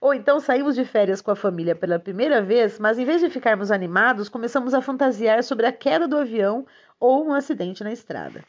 Ou 0.00 0.12
então 0.12 0.40
saímos 0.40 0.74
de 0.74 0.84
férias 0.84 1.22
com 1.22 1.30
a 1.30 1.36
família 1.36 1.76
pela 1.76 2.00
primeira 2.00 2.42
vez, 2.42 2.80
mas 2.80 2.98
em 2.98 3.04
vez 3.04 3.20
de 3.20 3.30
ficarmos 3.30 3.70
animados, 3.70 4.28
começamos 4.28 4.74
a 4.74 4.82
fantasiar 4.82 5.44
sobre 5.44 5.64
a 5.64 5.72
queda 5.72 6.08
do 6.08 6.18
avião 6.18 6.66
ou 6.98 7.24
um 7.24 7.32
acidente 7.32 7.84
na 7.84 7.92
estrada. 7.92 8.42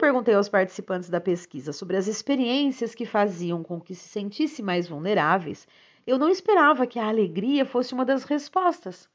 Perguntei 0.00 0.32
aos 0.32 0.48
participantes 0.48 1.10
da 1.10 1.20
pesquisa 1.20 1.74
sobre 1.74 1.94
as 1.94 2.06
experiências 2.06 2.94
que 2.94 3.04
faziam 3.04 3.62
com 3.62 3.78
que 3.78 3.94
se 3.94 4.08
sentissem 4.08 4.64
mais 4.64 4.88
vulneráveis, 4.88 5.68
eu 6.06 6.16
não 6.16 6.30
esperava 6.30 6.86
que 6.86 6.98
a 6.98 7.06
alegria 7.06 7.66
fosse 7.66 7.92
uma 7.92 8.02
das 8.02 8.24
respostas. 8.24 9.06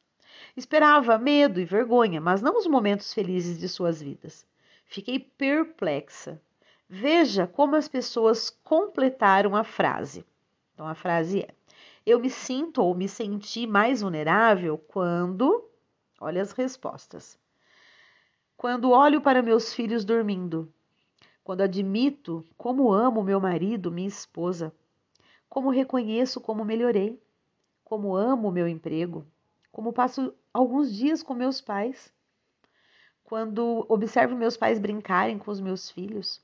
Esperava 0.55 1.17
medo 1.17 1.59
e 1.59 1.65
vergonha, 1.65 2.21
mas 2.21 2.39
não 2.39 2.55
os 2.55 2.67
momentos 2.67 3.11
felizes 3.11 3.57
de 3.57 3.67
suas 3.67 3.99
vidas. 3.99 4.45
Fiquei 4.85 5.17
perplexa. 5.17 6.39
Veja 6.87 7.47
como 7.47 7.75
as 7.75 7.87
pessoas 7.87 8.51
completaram 8.63 9.55
a 9.55 9.63
frase. 9.63 10.23
Então 10.75 10.87
a 10.87 10.93
frase 10.93 11.41
é: 11.41 11.49
Eu 12.05 12.19
me 12.19 12.29
sinto 12.29 12.83
ou 12.83 12.93
me 12.93 13.09
senti 13.09 13.65
mais 13.65 14.03
vulnerável 14.03 14.77
quando. 14.77 15.67
Olha 16.21 16.43
as 16.43 16.51
respostas. 16.51 17.39
Quando 18.57 18.91
olho 18.91 19.21
para 19.21 19.41
meus 19.41 19.73
filhos 19.73 20.05
dormindo, 20.05 20.71
quando 21.43 21.61
admito 21.61 22.45
como 22.57 22.91
amo 22.91 23.23
meu 23.23 23.39
marido, 23.39 23.91
minha 23.91 24.07
esposa, 24.07 24.73
como 25.49 25.69
reconheço 25.69 26.41
como 26.41 26.65
melhorei, 26.65 27.21
como 27.83 28.15
amo 28.15 28.51
meu 28.51 28.67
emprego, 28.67 29.25
como 29.71 29.93
passo 29.93 30.33
alguns 30.53 30.93
dias 30.93 31.21
com 31.21 31.33
meus 31.33 31.61
pais, 31.61 32.13
quando 33.23 33.85
observo 33.89 34.35
meus 34.35 34.55
pais 34.55 34.79
brincarem 34.79 35.37
com 35.37 35.51
os 35.51 35.59
meus 35.59 35.91
filhos, 35.91 36.41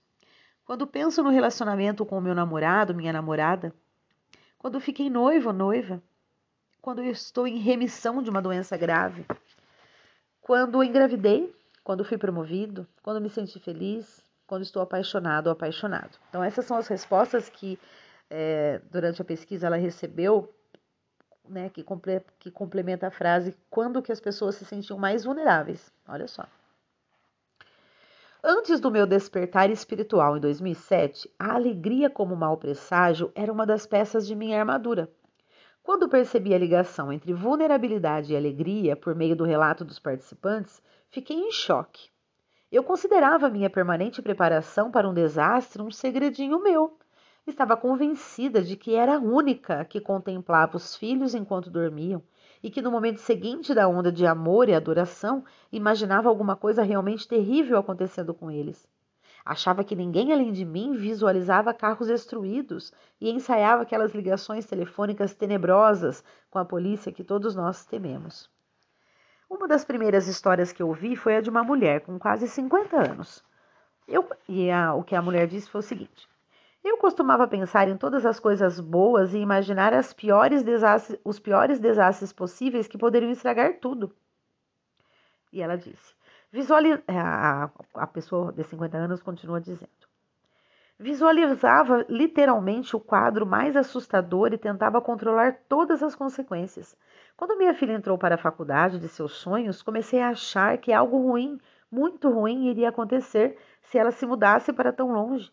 quando 0.66 0.86
penso 0.86 1.24
no 1.24 1.30
relacionamento 1.30 2.06
com 2.06 2.18
o 2.18 2.22
meu 2.22 2.36
namorado, 2.36 2.94
minha 2.94 3.14
namorada, 3.14 3.74
quando 4.58 4.80
fiquei 4.80 5.10
noivo 5.10 5.48
ou 5.48 5.54
noiva, 5.54 6.04
quando 6.82 7.04
estou 7.04 7.48
em 7.48 7.58
remissão 7.58 8.22
de 8.22 8.30
uma 8.30 8.42
doença 8.42 8.78
grave, 8.78 9.26
quando 10.42 10.84
engravidei, 10.84 11.54
quando 11.84 12.06
fui 12.06 12.18
promovido, 12.18 12.88
quando 13.02 13.22
me 13.22 13.30
senti 13.30 13.60
feliz, 13.60 14.24
quando 14.48 14.64
estou 14.64 14.82
apaixonado 14.82 15.48
ou 15.48 15.54
apaixonado. 15.54 16.18
Então, 16.30 16.44
essas 16.44 16.66
são 16.66 16.78
as 16.78 16.88
respostas 16.88 17.50
que 17.50 17.80
é, 18.30 18.82
durante 18.90 19.22
a 19.22 19.26
pesquisa 19.26 19.68
ela 19.68 19.78
recebeu, 19.78 20.54
né, 21.48 21.70
que, 21.70 21.84
comple 21.84 22.22
que 22.40 22.52
complementa 22.52 23.08
a 23.08 23.12
frase 23.12 23.56
quando 23.70 24.02
que 24.02 24.12
as 24.12 24.20
pessoas 24.20 24.56
se 24.56 24.66
sentiam 24.66 24.98
mais 24.98 25.24
vulneráveis. 25.24 25.92
Olha 26.08 26.28
só. 26.28 26.46
Antes 28.44 28.80
do 28.80 28.90
meu 28.90 29.06
despertar 29.06 29.70
espiritual 29.70 30.36
em 30.36 30.40
2007, 30.40 31.30
a 31.38 31.54
alegria 31.54 32.10
como 32.10 32.36
mau 32.36 32.58
presságio 32.58 33.32
era 33.36 33.54
uma 33.54 33.68
das 33.68 33.86
peças 33.86 34.26
de 34.26 34.34
minha 34.34 34.60
armadura. 34.60 35.08
Quando 35.84 36.08
percebi 36.08 36.54
a 36.54 36.60
ligação 36.60 37.12
entre 37.12 37.34
vulnerabilidade 37.34 38.32
e 38.32 38.38
alegria 38.38 38.96
por 38.96 39.16
meio 39.16 39.36
do 39.36 39.44
relato 39.44 39.84
dos 39.84 39.98
participantes, 39.98 40.82
fiquei 41.10 41.36
em 41.36 41.52
choque. 41.52 42.10
Eu 42.72 42.84
considerava 42.84 43.50
minha 43.50 43.70
permanente 43.70 44.22
preparação 44.22 44.92
para 44.92 45.10
um 45.10 45.14
desastre 45.14 45.82
um 45.82 45.90
segredinho 45.90 46.62
meu. 46.62 46.98
Estava 47.48 47.76
convencida 47.76 48.62
de 48.62 48.78
que 48.78 48.94
era 48.94 49.16
a 49.16 49.20
única 49.20 49.84
que 49.84 50.00
contemplava 50.00 50.78
os 50.78 50.96
filhos 50.96 51.34
enquanto 51.34 51.72
dormiam 51.72 52.22
e 52.62 52.70
que 52.70 52.82
no 52.82 52.92
momento 52.92 53.18
seguinte 53.18 53.74
da 53.74 53.88
onda 53.88 54.12
de 54.12 54.26
amor 54.26 54.70
e 54.70 54.76
adoração 54.76 55.44
imaginava 55.72 56.30
alguma 56.30 56.56
coisa 56.56 56.84
realmente 56.84 57.28
terrível 57.28 57.80
acontecendo 57.80 58.36
com 58.36 58.52
eles. 58.52 58.88
Achava 59.46 59.84
que 59.84 59.96
ninguém 59.96 60.32
além 60.32 60.52
de 60.52 60.64
mim 60.64 60.94
visualizava 60.94 61.74
carros 61.74 62.08
destruídos 62.08 62.94
e 63.20 63.30
ensaiava 63.32 63.84
aquelas 63.84 64.14
ligações 64.14 64.66
telefônicas 64.66 65.34
tenebrosas 65.34 66.24
com 66.50 66.60
a 66.60 66.66
polícia 66.66 67.12
que 67.12 67.24
todos 67.24 67.56
nós 67.56 67.86
tememos. 67.86 68.50
Uma 69.50 69.68
das 69.68 69.84
primeiras 69.84 70.28
histórias 70.28 70.72
que 70.72 70.82
eu 70.82 70.94
vi 70.94 71.16
foi 71.16 71.38
a 71.38 71.42
de 71.42 71.50
uma 71.50 71.64
mulher 71.64 72.02
com 72.02 72.18
quase 72.18 72.48
50 72.48 73.12
anos. 73.12 73.44
Eu, 74.08 74.30
e 74.48 74.70
a, 74.72 74.94
o 74.94 75.04
que 75.04 75.16
a 75.16 75.22
mulher 75.22 75.48
disse 75.48 75.70
foi 75.70 75.80
o 75.80 75.84
seguinte: 75.84 76.30
eu 76.84 76.98
costumava 76.98 77.48
pensar 77.48 77.88
em 77.88 77.96
todas 77.96 78.26
as 78.26 78.40
coisas 78.40 78.80
boas 78.80 79.34
e 79.34 79.38
imaginar 79.38 79.94
piores 80.14 80.64
os 81.24 81.40
piores 81.40 81.80
desastres 81.80 82.34
possíveis 82.34 82.88
que 82.88 82.98
poderiam 82.98 83.32
estragar 83.32 83.80
tudo. 83.80 84.12
E 85.54 85.62
ela 85.62 85.78
disse: 85.78 86.16
visualiza 86.52 87.02
é, 87.08 87.18
a, 87.18 87.70
a 87.96 88.08
pessoa 88.08 88.52
de 88.52 88.64
50 88.64 88.98
anos 88.98 89.22
continua 89.24 89.62
dizendo. 89.62 89.90
Visualizava 91.00 92.06
literalmente 92.08 92.96
o 92.96 93.00
quadro 93.00 93.44
mais 93.46 93.76
assustador 93.76 94.54
e 94.54 94.58
tentava 94.58 95.02
controlar 95.02 95.58
todas 95.68 96.04
as 96.04 96.14
consequências. 96.14 96.96
Quando 97.36 97.58
minha 97.58 97.74
filha 97.74 97.94
entrou 97.94 98.20
para 98.20 98.36
a 98.36 98.38
faculdade 98.38 99.00
de 99.00 99.08
seus 99.08 99.32
sonhos, 99.32 99.82
comecei 99.82 100.22
a 100.22 100.30
achar 100.30 100.78
que 100.78 100.94
algo 100.94 101.18
ruim, 101.18 101.60
muito 101.90 102.30
ruim, 102.30 102.68
iria 102.68 102.90
acontecer 102.90 103.58
se 103.82 103.98
ela 103.98 104.12
se 104.12 104.28
mudasse 104.28 104.72
para 104.72 104.94
tão 104.94 105.12
longe. 105.12 105.52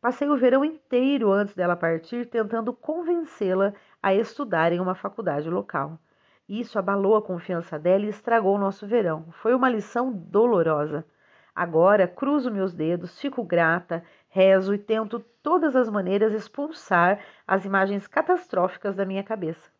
Passei 0.00 0.28
o 0.28 0.36
verão 0.36 0.64
inteiro 0.64 1.32
antes 1.32 1.54
dela 1.54 1.74
partir 1.74 2.26
tentando 2.26 2.72
convencê-la 2.72 3.74
a 4.00 4.14
estudar 4.14 4.70
em 4.70 4.78
uma 4.78 4.94
faculdade 4.94 5.50
local. 5.50 5.98
Isso 6.48 6.78
abalou 6.78 7.16
a 7.16 7.22
confiança 7.22 7.78
dela 7.78 8.04
e 8.04 8.08
estragou 8.08 8.54
o 8.54 8.58
nosso 8.58 8.86
verão. 8.86 9.26
Foi 9.32 9.54
uma 9.54 9.68
lição 9.68 10.12
dolorosa. 10.12 11.04
Agora 11.54 12.06
cruzo 12.06 12.50
meus 12.50 12.74
dedos, 12.74 13.20
fico 13.20 13.42
grata, 13.42 14.04
rezo 14.28 14.74
e 14.74 14.78
tento 14.78 15.18
todas 15.42 15.74
as 15.74 15.88
maneiras 15.88 16.32
expulsar 16.32 17.18
as 17.46 17.64
imagens 17.64 18.06
catastróficas 18.06 18.94
da 18.94 19.04
minha 19.04 19.24
cabeça. 19.24 19.70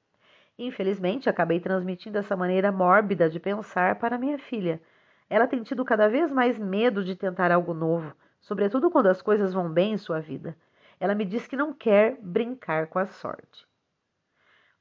Infelizmente, 0.58 1.28
acabei 1.28 1.60
transmitindo 1.60 2.18
essa 2.18 2.34
maneira 2.34 2.72
mórbida 2.72 3.28
de 3.28 3.38
pensar 3.38 3.96
para 3.96 4.18
minha 4.18 4.38
filha. 4.38 4.80
Ela 5.28 5.46
tem 5.46 5.62
tido 5.62 5.84
cada 5.84 6.08
vez 6.08 6.32
mais 6.32 6.58
medo 6.58 7.04
de 7.04 7.14
tentar 7.14 7.52
algo 7.52 7.74
novo 7.74 8.14
sobretudo 8.46 8.92
quando 8.92 9.08
as 9.08 9.20
coisas 9.20 9.52
vão 9.52 9.68
bem 9.68 9.94
em 9.94 9.98
sua 9.98 10.20
vida. 10.20 10.56
Ela 11.00 11.16
me 11.16 11.24
diz 11.24 11.48
que 11.48 11.56
não 11.56 11.72
quer 11.74 12.16
brincar 12.22 12.86
com 12.86 13.00
a 13.00 13.06
sorte. 13.06 13.65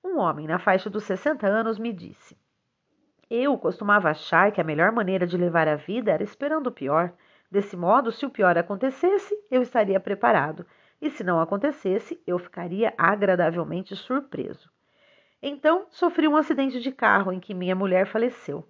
Um 0.06 0.20
homem 0.20 0.46
na 0.46 0.60
faixa 0.60 0.88
dos 0.88 1.04
60 1.06 1.48
anos 1.48 1.80
me 1.80 1.92
disse: 1.92 2.38
Eu 3.28 3.58
costumava 3.58 4.12
achar 4.12 4.52
que 4.52 4.62
a 4.62 4.64
melhor 4.64 4.92
maneira 4.92 5.26
de 5.26 5.36
levar 5.36 5.68
a 5.68 5.76
vida 5.76 6.12
era 6.12 6.22
esperando 6.22 6.68
o 6.68 6.72
pior. 6.72 7.12
Desse 7.50 7.76
modo, 7.76 8.12
se 8.12 8.24
o 8.24 8.30
pior 8.30 8.56
acontecesse, 8.56 9.36
eu 9.50 9.64
estaria 9.64 10.00
preparado, 10.00 10.64
e 11.02 11.10
se 11.10 11.24
não 11.24 11.42
acontecesse, 11.42 12.22
eu 12.28 12.38
ficaria 12.38 12.94
agradavelmente 12.96 13.96
surpreso. 13.96 14.70
Então, 15.42 15.88
sofri 15.90 16.28
um 16.28 16.38
acidente 16.38 16.80
de 16.80 16.92
carro 16.92 17.32
em 17.32 17.40
que 17.40 17.56
minha 17.56 17.76
mulher 17.76 18.06
faleceu. 18.06 18.64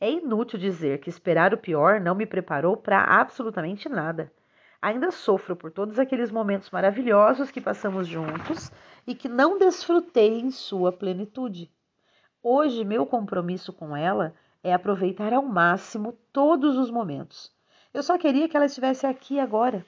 É 0.00 0.08
inútil 0.08 0.60
dizer 0.60 1.00
que 1.00 1.10
esperar 1.10 1.52
o 1.52 1.58
pior 1.58 2.00
não 2.00 2.14
me 2.14 2.24
preparou 2.24 2.76
para 2.76 3.02
absolutamente 3.02 3.88
nada. 3.88 4.32
Ainda 4.80 5.10
sofro 5.10 5.56
por 5.56 5.72
todos 5.72 5.98
aqueles 5.98 6.30
momentos 6.30 6.70
maravilhosos 6.70 7.50
que 7.50 7.60
passamos 7.60 8.06
juntos 8.06 8.70
e 9.08 9.14
que 9.14 9.26
não 9.26 9.58
desfrutei 9.58 10.38
em 10.38 10.50
sua 10.50 10.92
plenitude. 10.92 11.72
Hoje, 12.42 12.84
meu 12.84 13.06
compromisso 13.06 13.72
com 13.72 13.96
ela 13.96 14.34
é 14.62 14.70
aproveitar 14.70 15.32
ao 15.32 15.42
máximo 15.42 16.12
todos 16.30 16.76
os 16.76 16.90
momentos. 16.90 17.50
Eu 17.94 18.02
só 18.02 18.18
queria 18.18 18.46
que 18.46 18.54
ela 18.54 18.66
estivesse 18.66 19.06
aqui 19.06 19.40
agora. 19.40 19.84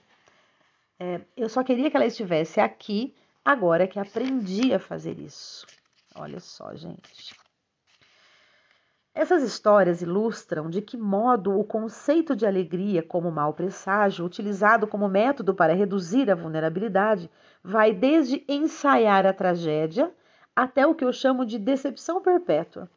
É, 0.98 1.20
eu 1.36 1.50
só 1.50 1.62
queria 1.62 1.90
que 1.90 1.96
ela 1.98 2.06
estivesse 2.06 2.60
aqui 2.60 3.14
agora 3.44 3.86
que 3.86 3.98
aprendi 3.98 4.72
a 4.72 4.78
fazer 4.78 5.18
isso. 5.18 5.66
Olha 6.14 6.40
só, 6.40 6.74
gente. 6.74 7.38
Essas 9.12 9.42
histórias 9.42 10.02
ilustram 10.02 10.70
de 10.70 10.80
que 10.80 10.96
modo 10.96 11.58
o 11.58 11.64
conceito 11.64 12.36
de 12.36 12.46
alegria 12.46 13.02
como 13.02 13.28
mau 13.30 13.52
presságio, 13.52 14.24
utilizado 14.24 14.86
como 14.86 15.08
método 15.08 15.52
para 15.52 15.74
reduzir 15.74 16.30
a 16.30 16.36
vulnerabilidade, 16.36 17.28
vai 17.62 17.92
desde 17.92 18.44
ensaiar 18.48 19.26
a 19.26 19.32
tragédia 19.32 20.14
até 20.54 20.86
o 20.86 20.94
que 20.94 21.04
eu 21.04 21.12
chamo 21.12 21.44
de 21.44 21.58
decepção 21.58 22.22
perpétua. 22.22 22.88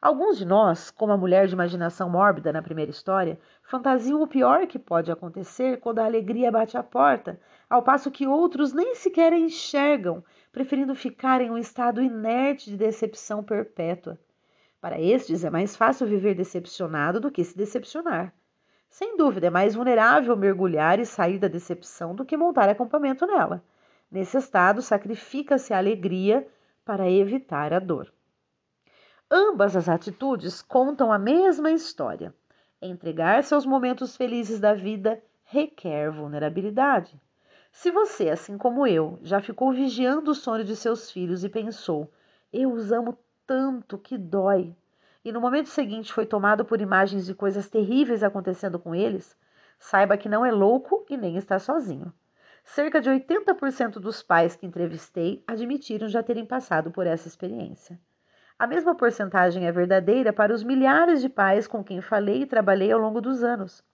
Alguns 0.00 0.38
de 0.38 0.46
nós, 0.46 0.90
como 0.90 1.12
a 1.12 1.16
mulher 1.16 1.46
de 1.46 1.52
imaginação 1.52 2.08
mórbida 2.08 2.50
na 2.50 2.62
primeira 2.62 2.90
história, 2.90 3.38
fantasiam 3.62 4.22
o 4.22 4.26
pior 4.26 4.66
que 4.66 4.78
pode 4.78 5.12
acontecer 5.12 5.78
quando 5.78 5.98
a 5.98 6.06
alegria 6.06 6.50
bate 6.50 6.78
à 6.78 6.82
porta, 6.82 7.38
ao 7.68 7.82
passo 7.82 8.10
que 8.10 8.26
outros 8.26 8.72
nem 8.72 8.94
sequer 8.94 9.34
enxergam, 9.34 10.24
preferindo 10.50 10.94
ficar 10.94 11.42
em 11.42 11.50
um 11.50 11.58
estado 11.58 12.02
inerte 12.02 12.70
de 12.70 12.78
decepção 12.78 13.42
perpétua. 13.42 14.18
Para 14.84 15.00
estes, 15.00 15.42
é 15.44 15.48
mais 15.48 15.74
fácil 15.74 16.06
viver 16.06 16.34
decepcionado 16.34 17.18
do 17.18 17.30
que 17.30 17.42
se 17.42 17.56
decepcionar. 17.56 18.34
Sem 18.86 19.16
dúvida, 19.16 19.46
é 19.46 19.50
mais 19.50 19.74
vulnerável 19.74 20.36
mergulhar 20.36 21.00
e 21.00 21.06
sair 21.06 21.38
da 21.38 21.48
decepção 21.48 22.14
do 22.14 22.22
que 22.22 22.36
montar 22.36 22.68
acampamento 22.68 23.26
nela. 23.26 23.64
Nesse 24.10 24.36
estado, 24.36 24.82
sacrifica-se 24.82 25.72
a 25.72 25.78
alegria 25.78 26.46
para 26.84 27.10
evitar 27.10 27.72
a 27.72 27.78
dor. 27.78 28.12
Ambas 29.30 29.74
as 29.74 29.88
atitudes 29.88 30.60
contam 30.60 31.10
a 31.10 31.18
mesma 31.18 31.70
história. 31.70 32.34
Entregar-se 32.82 33.54
aos 33.54 33.64
momentos 33.64 34.18
felizes 34.18 34.60
da 34.60 34.74
vida 34.74 35.18
requer 35.44 36.10
vulnerabilidade. 36.10 37.18
Se 37.72 37.90
você, 37.90 38.28
assim 38.28 38.58
como 38.58 38.86
eu, 38.86 39.18
já 39.22 39.40
ficou 39.40 39.72
vigiando 39.72 40.32
o 40.32 40.34
sonho 40.34 40.62
de 40.62 40.76
seus 40.76 41.10
filhos 41.10 41.42
e 41.42 41.48
pensou: 41.48 42.12
eu 42.56 42.70
os 42.70 42.92
amo 42.92 43.18
tanto 43.46 43.98
que 43.98 44.16
dói. 44.16 44.74
E 45.24 45.32
no 45.32 45.40
momento 45.40 45.68
seguinte 45.68 46.12
foi 46.12 46.26
tomado 46.26 46.64
por 46.64 46.80
imagens 46.80 47.26
de 47.26 47.34
coisas 47.34 47.68
terríveis 47.68 48.22
acontecendo 48.22 48.78
com 48.78 48.94
eles, 48.94 49.36
saiba 49.78 50.16
que 50.16 50.28
não 50.28 50.44
é 50.44 50.50
louco 50.50 51.04
e 51.08 51.16
nem 51.16 51.36
está 51.36 51.58
sozinho. 51.58 52.12
Cerca 52.64 53.00
de 53.00 53.10
80% 53.10 54.00
dos 54.00 54.22
pais 54.22 54.56
que 54.56 54.66
entrevistei 54.66 55.44
admitiram 55.46 56.08
já 56.08 56.22
terem 56.22 56.46
passado 56.46 56.90
por 56.90 57.06
essa 57.06 57.28
experiência. 57.28 58.00
A 58.58 58.66
mesma 58.66 58.94
porcentagem 58.94 59.66
é 59.66 59.72
verdadeira 59.72 60.32
para 60.32 60.54
os 60.54 60.62
milhares 60.62 61.20
de 61.20 61.28
pais 61.28 61.66
com 61.66 61.82
quem 61.84 62.00
falei 62.00 62.42
e 62.42 62.46
trabalhei 62.46 62.92
ao 62.92 62.98
longo 62.98 63.20
dos 63.20 63.42
anos. 63.42 63.84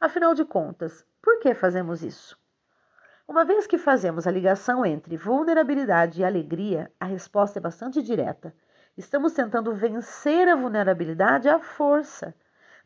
Afinal 0.00 0.34
de 0.34 0.44
contas, 0.44 1.04
por 1.20 1.38
que 1.40 1.54
fazemos 1.54 2.02
isso? 2.02 2.38
Uma 3.28 3.44
vez 3.44 3.66
que 3.66 3.76
fazemos 3.76 4.26
a 4.26 4.30
ligação 4.30 4.86
entre 4.86 5.16
vulnerabilidade 5.16 6.20
e 6.20 6.24
alegria, 6.24 6.90
a 6.98 7.04
resposta 7.04 7.58
é 7.58 7.62
bastante 7.62 8.02
direta. 8.02 8.54
Estamos 8.98 9.32
tentando 9.32 9.72
vencer 9.76 10.48
a 10.48 10.56
vulnerabilidade 10.56 11.48
à 11.48 11.60
força. 11.60 12.34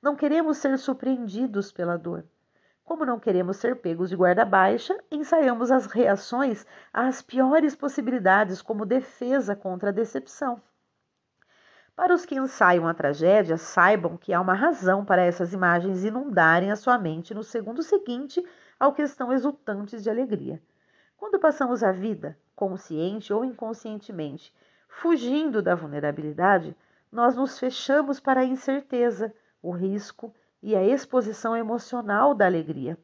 Não 0.03 0.15
queremos 0.15 0.59
ser 0.59 0.79
surpreendidos 0.79 1.73
pela 1.73 1.97
dor. 1.97 2.23
Como 2.85 3.07
não 3.07 3.19
queremos 3.19 3.57
ser 3.57 3.77
pegos 3.77 4.11
de 4.11 4.17
guarda 4.17 4.45
baixa, 4.45 4.95
ensaiamos 5.11 5.71
as 5.71 5.87
reações 5.87 6.67
às 6.93 7.23
piores 7.23 7.75
possibilidades 7.75 8.61
como 8.61 8.85
defesa 8.85 9.57
contra 9.57 9.89
a 9.89 9.93
decepção. 9.93 10.61
Para 11.97 12.13
os 12.13 12.27
que 12.27 12.35
ensaiam 12.35 12.87
a 12.87 12.93
tragédia, 12.93 13.57
saibam 13.57 14.19
que 14.19 14.35
há 14.35 14.41
uma 14.43 14.53
razão 14.53 15.07
para 15.07 15.23
essas 15.23 15.55
imagens 15.55 16.05
inundarem 16.05 16.71
a 16.71 16.77
sua 16.77 16.99
mente 16.99 17.33
no 17.33 17.43
segundo 17.43 17.83
seguinte 17.83 18.47
ao 18.79 18.93
que 18.93 19.01
estão 19.01 19.33
exultantes 19.33 20.03
de 20.03 20.11
alegria. 20.11 20.63
Quando 21.17 21.41
passamos 21.41 21.83
a 21.83 21.91
vida, 21.91 22.39
consciente 22.55 23.33
ou 23.33 23.47
inconscientemente, 23.47 24.53
Fugindo 25.01 25.61
da 25.61 25.75
vulnerabilidade, 25.75 26.77
nós 27.11 27.35
nos 27.35 27.59
fechamos 27.59 28.21
para 28.21 28.43
a 28.43 28.45
incerteza, 28.45 29.35
o 29.61 29.73
risco 29.73 30.33
e 30.63 30.77
a 30.77 30.85
exposição 30.85 31.57
emocional 31.57 32.35
da 32.35 32.47
alegria. 32.47 32.97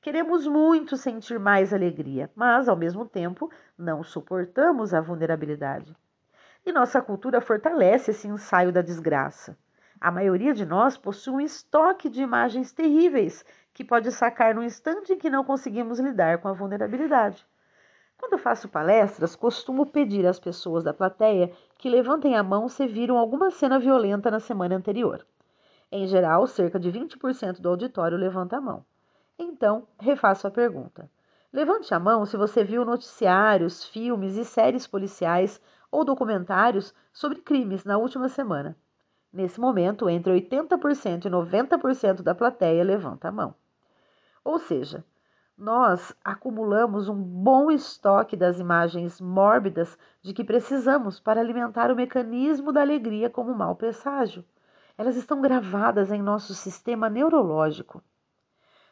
Queremos 0.00 0.46
muito 0.46 0.96
sentir 0.96 1.40
mais 1.40 1.72
alegria, 1.72 2.30
mas, 2.36 2.68
ao 2.68 2.76
mesmo 2.76 3.06
tempo, 3.06 3.50
não 3.76 4.04
suportamos 4.04 4.94
a 4.94 5.00
vulnerabilidade. 5.00 5.96
E 6.64 6.70
nossa 6.70 7.02
cultura 7.02 7.40
fortalece 7.40 8.12
esse 8.12 8.28
ensaio 8.28 8.70
da 8.70 8.82
desgraça. 8.82 9.58
A 10.00 10.12
maioria 10.12 10.52
de 10.54 10.64
nós 10.64 10.96
possui 10.96 11.32
um 11.34 11.40
estoque 11.40 12.08
de 12.08 12.22
imagens 12.22 12.72
terríveis 12.72 13.44
que 13.72 13.82
pode 13.82 14.12
sacar 14.12 14.54
no 14.54 14.62
instante 14.62 15.14
em 15.14 15.18
que 15.18 15.30
não 15.30 15.42
conseguimos 15.42 15.98
lidar 15.98 16.38
com 16.38 16.48
a 16.48 16.52
vulnerabilidade. 16.52 17.44
Quando 18.22 18.38
faço 18.38 18.68
palestras, 18.68 19.34
costumo 19.34 19.84
pedir 19.84 20.24
às 20.28 20.38
pessoas 20.38 20.84
da 20.84 20.94
plateia 20.94 21.52
que 21.76 21.90
levantem 21.90 22.36
a 22.36 22.42
mão 22.42 22.68
se 22.68 22.86
viram 22.86 23.18
alguma 23.18 23.50
cena 23.50 23.80
violenta 23.80 24.30
na 24.30 24.38
semana 24.38 24.76
anterior. 24.76 25.26
Em 25.90 26.06
geral, 26.06 26.46
cerca 26.46 26.78
de 26.78 26.88
20% 26.88 27.60
do 27.60 27.68
auditório 27.68 28.16
levanta 28.16 28.56
a 28.56 28.60
mão. 28.60 28.84
Então, 29.36 29.88
refaço 29.98 30.46
a 30.46 30.52
pergunta. 30.52 31.10
Levante 31.52 31.92
a 31.92 31.98
mão 31.98 32.24
se 32.24 32.36
você 32.36 32.62
viu 32.62 32.84
noticiários, 32.84 33.84
filmes 33.86 34.36
e 34.36 34.44
séries 34.44 34.86
policiais 34.86 35.60
ou 35.90 36.04
documentários 36.04 36.94
sobre 37.12 37.40
crimes 37.40 37.84
na 37.84 37.98
última 37.98 38.28
semana. 38.28 38.76
Nesse 39.32 39.60
momento, 39.60 40.08
entre 40.08 40.32
80% 40.32 41.24
e 41.24 41.28
90% 41.28 42.22
da 42.22 42.36
plateia 42.36 42.84
levanta 42.84 43.28
a 43.28 43.32
mão. 43.32 43.52
Ou 44.44 44.60
seja, 44.60 45.04
nós 45.56 46.14
acumulamos 46.24 47.08
um 47.08 47.22
bom 47.22 47.70
estoque 47.70 48.36
das 48.36 48.58
imagens 48.58 49.20
mórbidas 49.20 49.96
de 50.20 50.32
que 50.32 50.42
precisamos 50.42 51.20
para 51.20 51.40
alimentar 51.40 51.90
o 51.90 51.96
mecanismo 51.96 52.72
da 52.72 52.80
alegria 52.80 53.28
como 53.28 53.54
mau 53.54 53.76
presságio. 53.76 54.44
Elas 54.96 55.16
estão 55.16 55.40
gravadas 55.40 56.10
em 56.10 56.22
nosso 56.22 56.54
sistema 56.54 57.08
neurológico. 57.08 58.02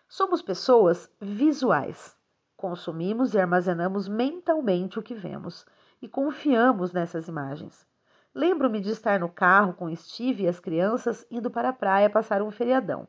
Somos 0.09 0.43
pessoas 0.43 1.11
visuais. 1.21 2.17
Consumimos 2.57 3.33
e 3.33 3.39
armazenamos 3.39 4.09
mentalmente 4.09 4.99
o 4.99 5.03
que 5.03 5.15
vemos 5.15 5.65
e 6.03 6.09
confiamos 6.09 6.93
nessas 6.93 7.29
imagens. 7.29 7.87
Lembro-me 8.35 8.81
de 8.81 8.91
estar 8.91 9.19
no 9.19 9.29
carro 9.29 9.73
com 9.73 9.95
Steve 9.97 10.45
e 10.45 10.49
as 10.49 10.61
crianças 10.61 11.27
indo 11.31 11.51
para 11.51 11.71
a 11.71 11.73
praia 11.73 12.09
passar 12.09 12.43
um 12.43 12.51
feriadão. 12.51 13.09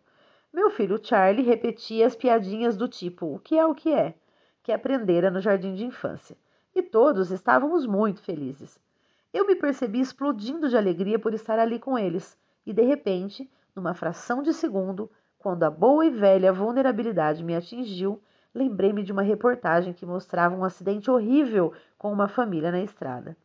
Meu 0.53 0.69
filho 0.69 0.99
Charlie 1.01 1.45
repetia 1.45 2.05
as 2.05 2.15
piadinhas 2.15 2.75
do 2.75 2.87
tipo: 2.87 3.35
O 3.35 3.39
que 3.39 3.57
é 3.57 3.65
o 3.65 3.73
que 3.73 3.93
é? 3.93 4.13
que 4.63 4.71
aprendera 4.71 5.31
no 5.31 5.39
jardim 5.39 5.73
de 5.73 5.85
infância. 5.85 6.37
E 6.75 6.81
todos 6.81 7.31
estávamos 7.31 7.85
muito 7.85 8.21
felizes. 8.21 8.79
Eu 9.33 9.47
me 9.47 9.55
percebi 9.55 9.99
explodindo 9.99 10.69
de 10.69 10.77
alegria 10.77 11.17
por 11.17 11.33
estar 11.33 11.57
ali 11.57 11.79
com 11.79 11.97
eles, 11.97 12.37
e 12.65 12.73
de 12.73 12.81
repente, 12.81 13.49
numa 13.75 13.93
fração 13.93 14.43
de 14.43 14.53
segundo, 14.53 15.09
quando 15.39 15.63
a 15.63 15.69
boa 15.69 16.05
e 16.05 16.09
velha 16.09 16.53
vulnerabilidade 16.53 17.43
me 17.43 17.55
atingiu, 17.55 18.21
lembrei-me 18.53 19.03
de 19.03 19.11
uma 19.11 19.21
reportagem 19.21 19.93
que 19.93 20.05
mostrava 20.05 20.55
um 20.55 20.63
acidente 20.63 21.09
horrível 21.09 21.73
com 21.97 22.11
uma 22.11 22.27
família 22.27 22.71
na 22.71 22.81
estrada. 22.81 23.35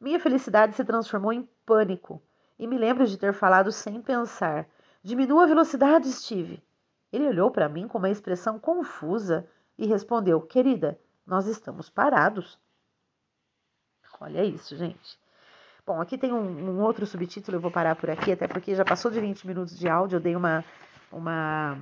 Minha 0.00 0.20
felicidade 0.20 0.74
se 0.74 0.84
transformou 0.84 1.32
em 1.32 1.48
pânico 1.66 2.22
e 2.58 2.66
me 2.66 2.78
lembro 2.78 3.06
de 3.06 3.18
ter 3.18 3.32
falado 3.32 3.72
sem 3.72 4.00
pensar: 4.00 4.66
Diminua 5.02 5.44
a 5.44 5.46
velocidade, 5.46 6.10
Steve. 6.12 6.62
Ele 7.12 7.28
olhou 7.28 7.50
para 7.50 7.68
mim 7.68 7.88
com 7.88 7.98
uma 7.98 8.10
expressão 8.10 8.58
confusa 8.58 9.48
e 9.78 9.86
respondeu: 9.86 10.40
Querida, 10.40 10.98
nós 11.26 11.46
estamos 11.46 11.88
parados. 11.88 12.58
Olha 14.20 14.44
isso, 14.44 14.76
gente. 14.76 15.18
Bom, 15.86 16.00
aqui 16.00 16.18
tem 16.18 16.32
um, 16.32 16.70
um, 16.70 16.82
outro 16.82 17.06
subtítulo, 17.06 17.56
eu 17.56 17.60
vou 17.60 17.70
parar 17.70 17.96
por 17.96 18.10
aqui, 18.10 18.30
até 18.30 18.46
porque 18.46 18.74
já 18.74 18.84
passou 18.84 19.10
de 19.10 19.18
20 19.18 19.46
minutos 19.46 19.78
de 19.78 19.88
áudio, 19.88 20.16
eu 20.16 20.20
dei 20.20 20.36
uma 20.36 20.62
uma 21.10 21.78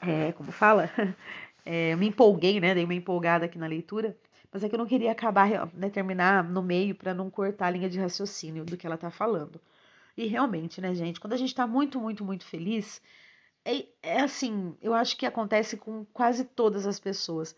é, 0.00 0.32
como 0.32 0.52
fala? 0.52 0.88
É, 1.64 1.94
me 1.94 2.08
empolguei, 2.08 2.58
né? 2.58 2.74
Dei 2.74 2.82
uma 2.82 2.92
empolgada 2.92 3.44
aqui 3.44 3.56
na 3.56 3.68
leitura, 3.68 4.16
mas 4.52 4.64
é 4.64 4.68
que 4.68 4.74
eu 4.74 4.78
não 4.80 4.84
queria 4.84 5.12
acabar, 5.12 5.70
né, 5.72 5.88
terminar 5.88 6.42
no 6.42 6.60
meio 6.60 6.92
para 6.92 7.14
não 7.14 7.30
cortar 7.30 7.68
a 7.68 7.70
linha 7.70 7.88
de 7.88 8.00
raciocínio 8.00 8.64
do 8.64 8.76
que 8.76 8.84
ela 8.84 8.98
tá 8.98 9.12
falando. 9.12 9.60
E 10.16 10.26
realmente, 10.26 10.80
né, 10.80 10.94
gente, 10.94 11.20
quando 11.20 11.32
a 11.32 11.36
gente 11.36 11.54
tá 11.54 11.66
muito, 11.66 12.00
muito, 12.00 12.24
muito 12.24 12.44
feliz, 12.44 13.00
é, 13.64 13.86
é 14.02 14.20
assim, 14.20 14.76
eu 14.82 14.94
acho 14.94 15.16
que 15.16 15.26
acontece 15.26 15.76
com 15.76 16.04
quase 16.12 16.44
todas 16.44 16.86
as 16.86 16.98
pessoas. 16.98 17.54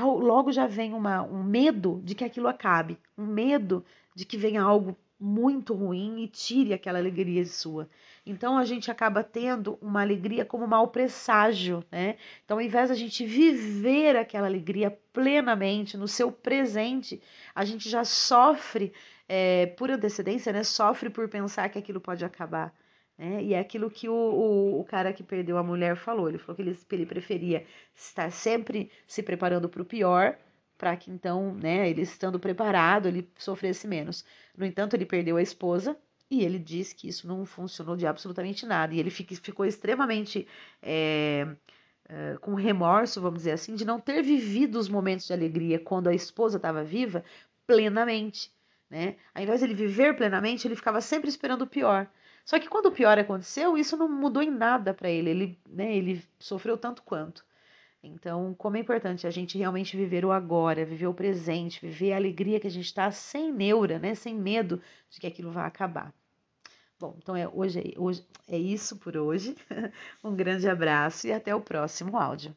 Logo 0.00 0.50
já 0.50 0.66
vem 0.66 0.92
uma, 0.92 1.22
um 1.22 1.42
medo 1.42 2.00
de 2.04 2.14
que 2.14 2.24
aquilo 2.24 2.48
acabe, 2.48 2.98
um 3.16 3.26
medo 3.26 3.84
de 4.14 4.24
que 4.24 4.36
venha 4.36 4.62
algo 4.62 4.96
muito 5.18 5.72
ruim 5.72 6.22
e 6.22 6.28
tire 6.28 6.74
aquela 6.74 6.98
alegria 6.98 7.44
sua. 7.46 7.88
Então 8.26 8.58
a 8.58 8.64
gente 8.64 8.90
acaba 8.90 9.22
tendo 9.22 9.78
uma 9.80 10.02
alegria 10.02 10.44
como 10.44 10.66
mau 10.66 10.88
presságio, 10.88 11.84
né? 11.90 12.16
Então, 12.44 12.56
ao 12.56 12.62
invés 12.62 12.88
da 12.88 12.94
gente 12.94 13.24
viver 13.24 14.16
aquela 14.16 14.46
alegria 14.46 14.90
plenamente 15.12 15.96
no 15.96 16.08
seu 16.08 16.32
presente, 16.32 17.22
a 17.54 17.64
gente 17.64 17.88
já 17.88 18.04
sofre 18.04 18.92
é, 19.28 19.66
por 19.66 19.90
antecedência, 19.90 20.52
né? 20.52 20.62
Sofre 20.64 21.10
por 21.10 21.28
pensar 21.28 21.68
que 21.68 21.78
aquilo 21.78 22.00
pode 22.00 22.24
acabar. 22.24 22.74
Né? 23.18 23.42
E 23.42 23.54
é 23.54 23.58
aquilo 23.58 23.90
que 23.90 24.08
o, 24.08 24.14
o, 24.14 24.80
o, 24.80 24.84
cara 24.84 25.12
que 25.12 25.22
perdeu 25.22 25.56
a 25.58 25.62
mulher 25.62 25.96
falou. 25.96 26.28
Ele 26.28 26.38
falou 26.38 26.56
que 26.56 26.62
ele, 26.62 26.78
ele 26.92 27.06
preferia 27.06 27.64
estar 27.94 28.30
sempre 28.30 28.90
se 29.06 29.22
preparando 29.22 29.68
para 29.68 29.82
o 29.82 29.84
pior 29.84 30.36
para 30.76 30.96
que 30.96 31.10
então, 31.10 31.54
né, 31.54 31.88
ele 31.88 32.02
estando 32.02 32.38
preparado, 32.38 33.08
ele 33.08 33.30
sofresse 33.38 33.86
menos. 33.86 34.24
No 34.56 34.66
entanto, 34.66 34.94
ele 34.94 35.06
perdeu 35.06 35.36
a 35.36 35.42
esposa 35.42 35.96
e 36.30 36.44
ele 36.44 36.58
diz 36.58 36.92
que 36.92 37.08
isso 37.08 37.26
não 37.28 37.46
funcionou 37.46 37.96
de 37.96 38.06
absolutamente 38.06 38.66
nada. 38.66 38.94
E 38.94 38.98
ele 38.98 39.10
fica, 39.10 39.34
ficou 39.36 39.64
extremamente 39.64 40.46
é, 40.82 41.46
é, 42.08 42.36
com 42.40 42.54
remorso, 42.54 43.20
vamos 43.20 43.40
dizer 43.40 43.52
assim, 43.52 43.74
de 43.74 43.84
não 43.84 44.00
ter 44.00 44.22
vivido 44.22 44.78
os 44.78 44.88
momentos 44.88 45.26
de 45.26 45.32
alegria 45.32 45.78
quando 45.78 46.08
a 46.08 46.14
esposa 46.14 46.56
estava 46.56 46.82
viva 46.82 47.24
plenamente. 47.66 48.52
Né? 48.94 49.16
Ao 49.34 49.42
invés 49.42 49.58
de 49.58 49.66
ele 49.66 49.74
viver 49.74 50.14
plenamente, 50.14 50.68
ele 50.68 50.76
ficava 50.76 51.00
sempre 51.00 51.28
esperando 51.28 51.62
o 51.62 51.66
pior. 51.66 52.08
Só 52.44 52.60
que 52.60 52.68
quando 52.68 52.86
o 52.86 52.92
pior 52.92 53.18
aconteceu, 53.18 53.76
isso 53.76 53.96
não 53.96 54.08
mudou 54.08 54.40
em 54.40 54.52
nada 54.52 54.94
para 54.94 55.10
ele. 55.10 55.30
Ele, 55.30 55.58
né, 55.68 55.96
ele 55.96 56.22
sofreu 56.38 56.78
tanto 56.78 57.02
quanto. 57.02 57.44
Então, 58.00 58.54
como 58.54 58.76
é 58.76 58.80
importante 58.80 59.26
a 59.26 59.30
gente 59.32 59.58
realmente 59.58 59.96
viver 59.96 60.24
o 60.24 60.30
agora, 60.30 60.84
viver 60.84 61.08
o 61.08 61.14
presente, 61.14 61.84
viver 61.84 62.12
a 62.12 62.16
alegria 62.16 62.60
que 62.60 62.68
a 62.68 62.70
gente 62.70 62.84
está 62.84 63.10
sem 63.10 63.52
neura, 63.52 63.98
né? 63.98 64.14
Sem 64.14 64.32
medo 64.32 64.80
de 65.10 65.18
que 65.18 65.26
aquilo 65.26 65.50
vá 65.50 65.66
acabar. 65.66 66.14
Bom, 67.00 67.16
então 67.18 67.34
é, 67.34 67.48
hoje, 67.48 67.80
é, 67.80 68.00
hoje 68.00 68.24
é 68.46 68.56
isso 68.56 68.96
por 68.98 69.16
hoje. 69.16 69.56
um 70.22 70.36
grande 70.36 70.68
abraço 70.68 71.26
e 71.26 71.32
até 71.32 71.52
o 71.52 71.60
próximo 71.60 72.16
áudio. 72.16 72.54